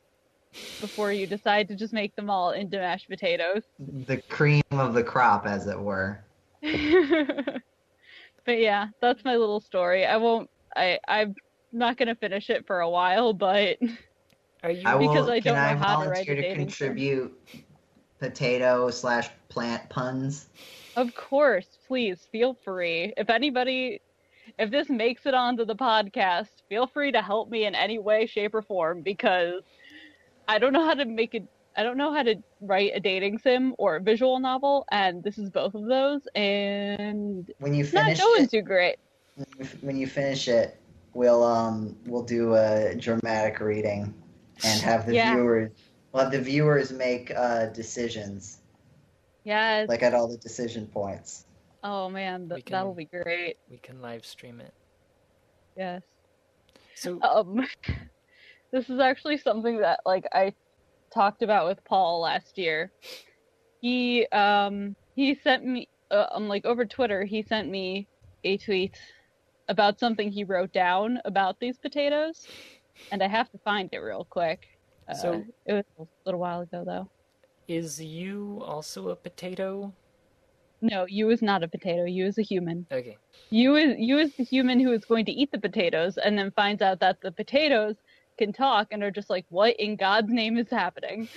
[0.81, 3.63] before you decide to just make them all into mashed potatoes.
[4.07, 6.25] The cream of the crop, as it were.
[6.63, 6.73] but
[8.59, 10.05] yeah, that's my little story.
[10.05, 10.51] I won't.
[10.77, 11.35] I I'm
[11.73, 13.79] not gonna finish it for a while, but
[14.63, 14.83] Are you?
[14.85, 15.09] I will.
[15.09, 16.89] Because I can don't I know how to write a volunteer to dating sim.
[16.89, 17.65] contribute
[18.19, 20.49] potato slash plant puns?
[20.97, 23.13] of course, please feel free.
[23.17, 24.01] If anybody,
[24.59, 28.27] if this makes it onto the podcast, feel free to help me in any way,
[28.27, 29.63] shape, or form because
[30.49, 31.45] I don't know how to make it.
[31.77, 35.39] I don't know how to write a dating sim or a visual novel, and this
[35.39, 38.97] is both of those, and When you it's not finish going it, too great.
[39.83, 40.79] when you finish it,
[41.15, 44.15] we'll um we'll do a dramatic reading
[44.65, 45.35] and have the Yeah.
[45.35, 45.71] viewers
[46.13, 48.59] we'll have the viewers make uh, decisions
[49.45, 49.87] Yeah.
[49.87, 51.45] like at all the decision points.
[51.83, 53.57] Oh man, th- can- that'll be great.
[53.71, 54.73] We can live stream it.
[55.77, 56.03] Yes.
[56.95, 57.67] So Um,
[58.73, 60.53] this is actually something that like I
[61.13, 62.93] talked about with Paul last year.
[63.81, 68.09] He um he sent me uh, um like over Twitter he sent me
[68.45, 68.99] a tweet
[69.69, 72.47] about something he wrote down about these potatoes,
[73.13, 74.67] and I have to find it real quick.
[75.09, 77.09] Uh, So- it was a little while ago though.
[77.69, 79.95] is you also a potato?
[80.83, 82.05] No, you is not a potato.
[82.05, 82.87] You is a human.
[82.91, 83.19] Okay.
[83.51, 86.51] You is you is the human who is going to eat the potatoes and then
[86.53, 87.97] finds out that the potatoes
[88.39, 91.29] can talk and are just like, what in God's name is happening?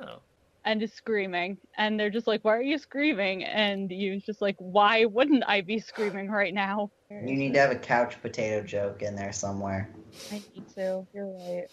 [0.00, 0.18] Oh.
[0.64, 1.58] And is screaming.
[1.78, 3.44] And they're just like, why are you screaming?
[3.44, 6.90] And you's just like, why wouldn't I be screaming right now?
[7.08, 9.88] You need to have a couch potato joke in there somewhere.
[10.32, 11.06] I need to.
[11.14, 11.66] You're right.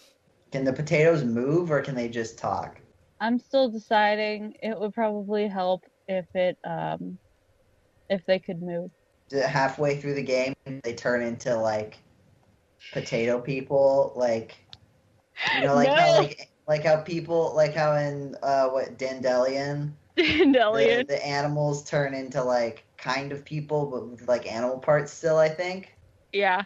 [0.52, 2.78] Can the potatoes move or can they just talk?
[3.20, 4.54] I'm still deciding.
[4.62, 7.18] It would probably help if it um
[8.08, 8.90] if they could move.
[9.32, 11.98] halfway through the game they turn into like
[12.92, 14.56] potato people like
[15.54, 21.06] you know like how like like how people like how in uh what Dandelion Dandelion.
[21.06, 25.48] the animals turn into like kind of people but with like animal parts still I
[25.48, 25.92] think
[26.32, 26.62] Yeah.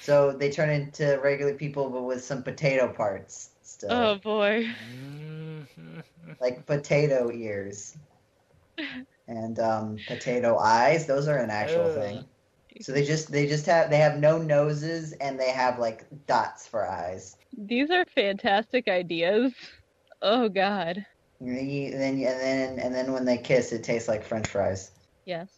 [0.00, 4.66] so they turn into regular people but with some potato parts still Oh boy.
[6.40, 7.96] Like potato ears
[9.28, 11.94] and um potato eyes those are an actual Ugh.
[11.94, 12.24] thing
[12.82, 16.66] So they just they just have they have no noses and they have like dots
[16.66, 17.36] for eyes.
[17.56, 19.54] These are fantastic ideas.
[20.20, 21.06] Oh god.
[21.40, 24.24] And then you- and then and then and then when they kiss, it tastes like
[24.24, 24.90] French fries.
[25.24, 25.50] Yes.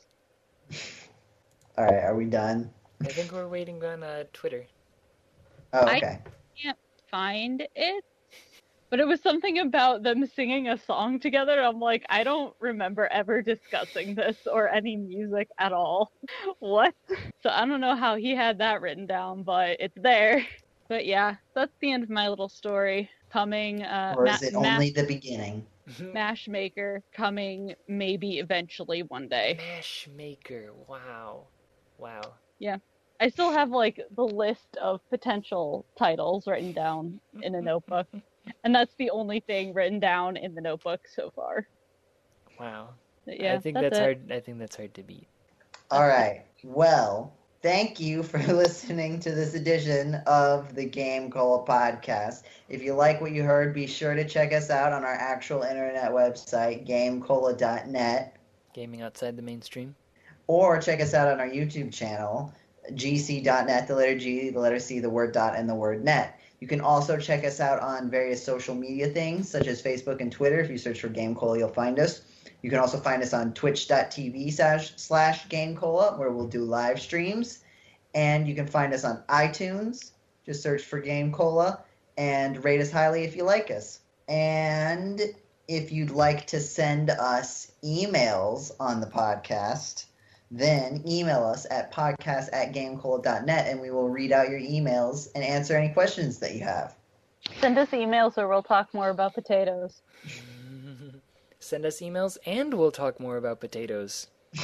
[1.78, 2.70] All right, are we done?
[3.02, 4.66] I think we're waiting on uh, Twitter.
[5.72, 6.18] Oh, I- okay.
[7.10, 8.04] Find it.
[8.96, 11.62] But it was something about them singing a song together.
[11.62, 16.12] I'm like, I don't remember ever discussing this or any music at all.
[16.60, 16.94] what?
[17.40, 20.46] So I don't know how he had that written down, but it's there.
[20.88, 23.10] But yeah, that's the end of my little story.
[23.30, 25.66] Coming, uh, or Ma- is it Ma- only the beginning?
[26.14, 29.58] Mash Maker coming maybe eventually one day.
[29.58, 30.72] Mash Maker.
[30.88, 31.48] Wow.
[31.98, 32.36] Wow.
[32.58, 32.78] Yeah,
[33.20, 38.08] I still have like the list of potential titles written down in a notebook,
[38.64, 41.66] and that's the only thing written down in the notebook so far.
[42.58, 42.90] Wow.
[43.24, 44.00] But yeah, I think that's, it.
[44.00, 44.32] hard.
[44.32, 45.26] I think that's hard to beat.
[45.90, 46.44] All right.
[46.62, 47.32] Well,
[47.62, 52.42] thank you for listening to this edition of the Game Cola podcast.
[52.68, 55.62] If you like what you heard, be sure to check us out on our actual
[55.62, 58.36] internet website, gamecola.net.
[58.72, 59.94] Gaming outside the mainstream.
[60.46, 62.52] or check us out on our YouTube channel,
[62.92, 66.38] gc.net, the letter G, the letter C, the word dot, and the word net.
[66.60, 70.32] You can also check us out on various social media things, such as Facebook and
[70.32, 70.58] Twitter.
[70.60, 72.22] If you search for Game Cola, you'll find us.
[72.62, 77.00] You can also find us on twitch.tv slash, slash Game Cola, where we'll do live
[77.00, 77.60] streams.
[78.14, 80.12] And you can find us on iTunes.
[80.46, 81.80] Just search for Game Cola
[82.16, 84.00] and rate us highly if you like us.
[84.28, 85.20] And
[85.68, 90.06] if you'd like to send us emails on the podcast,
[90.50, 95.42] then email us at podcast at gamecola.net and we will read out your emails and
[95.42, 96.94] answer any questions that you have.
[97.60, 100.02] Send us emails or we'll talk more about potatoes.
[101.58, 104.28] Send us emails, and we'll talk more about potatoes.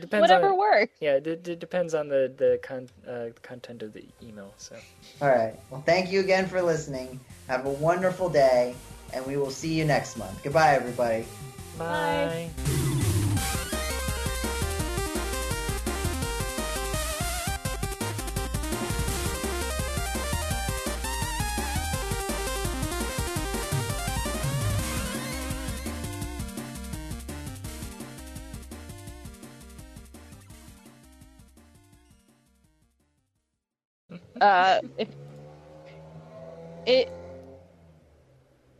[0.00, 0.92] Depends Whatever on works.
[1.00, 4.52] yeah, it, it depends on the the con, uh, content of the email.
[4.56, 4.76] So
[5.20, 5.54] All right.
[5.70, 7.18] Well, thank you again for listening.
[7.48, 8.74] Have a wonderful day,
[9.12, 10.40] and we will see you next month.
[10.42, 11.26] Goodbye, everybody.
[11.78, 12.50] bye.
[34.44, 35.08] Uh, if
[36.86, 37.10] it.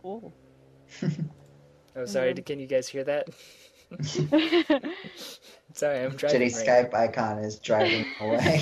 [0.04, 0.30] Ooh.
[1.96, 2.34] Oh, sorry.
[2.34, 3.28] Can you guys hear that?
[5.74, 6.40] Sorry, I'm driving.
[6.40, 8.60] Shitty right Skype icon is driving away.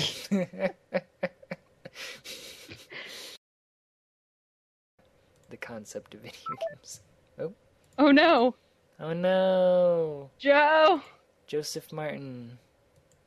[5.49, 6.39] the concept of video
[6.69, 7.01] games.
[7.39, 7.53] Oh.
[7.97, 8.53] oh no,
[8.99, 11.01] Oh no, Joe,
[11.47, 12.59] Joseph Martin,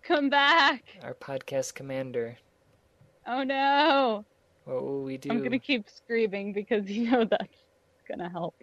[0.05, 0.85] come back!
[1.03, 2.39] our podcast commander.
[3.27, 4.25] Oh no,
[4.65, 5.31] What will we do?
[5.31, 7.49] I'm gonna keep screaming because you know that's
[8.09, 8.55] gonna help.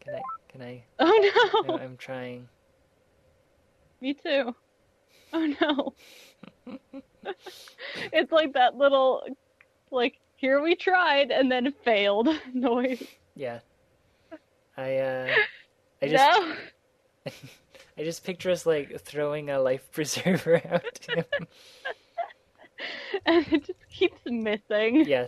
[0.00, 0.20] Can I?
[0.48, 0.82] Can I?
[0.98, 2.48] Oh no, I- I'm trying.
[4.00, 4.54] me too.
[5.34, 5.94] Oh no,
[8.12, 9.22] it's like that little,
[9.90, 13.02] like here we tried and then failed noise.
[13.34, 13.60] Yeah.
[14.76, 15.28] I uh
[16.00, 16.54] I just no.
[17.98, 21.46] I just picture us like throwing a life preserver out to him.
[23.26, 25.04] and it just keeps missing.
[25.06, 25.26] Yeah.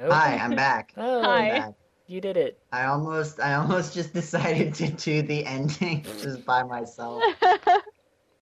[0.00, 0.92] Oh, Hi, I'm back.
[0.96, 1.40] Oh, Hi.
[1.40, 1.74] I'm back.
[2.06, 2.58] you did it.
[2.72, 7.22] I almost, I almost just decided to do the ending just by myself.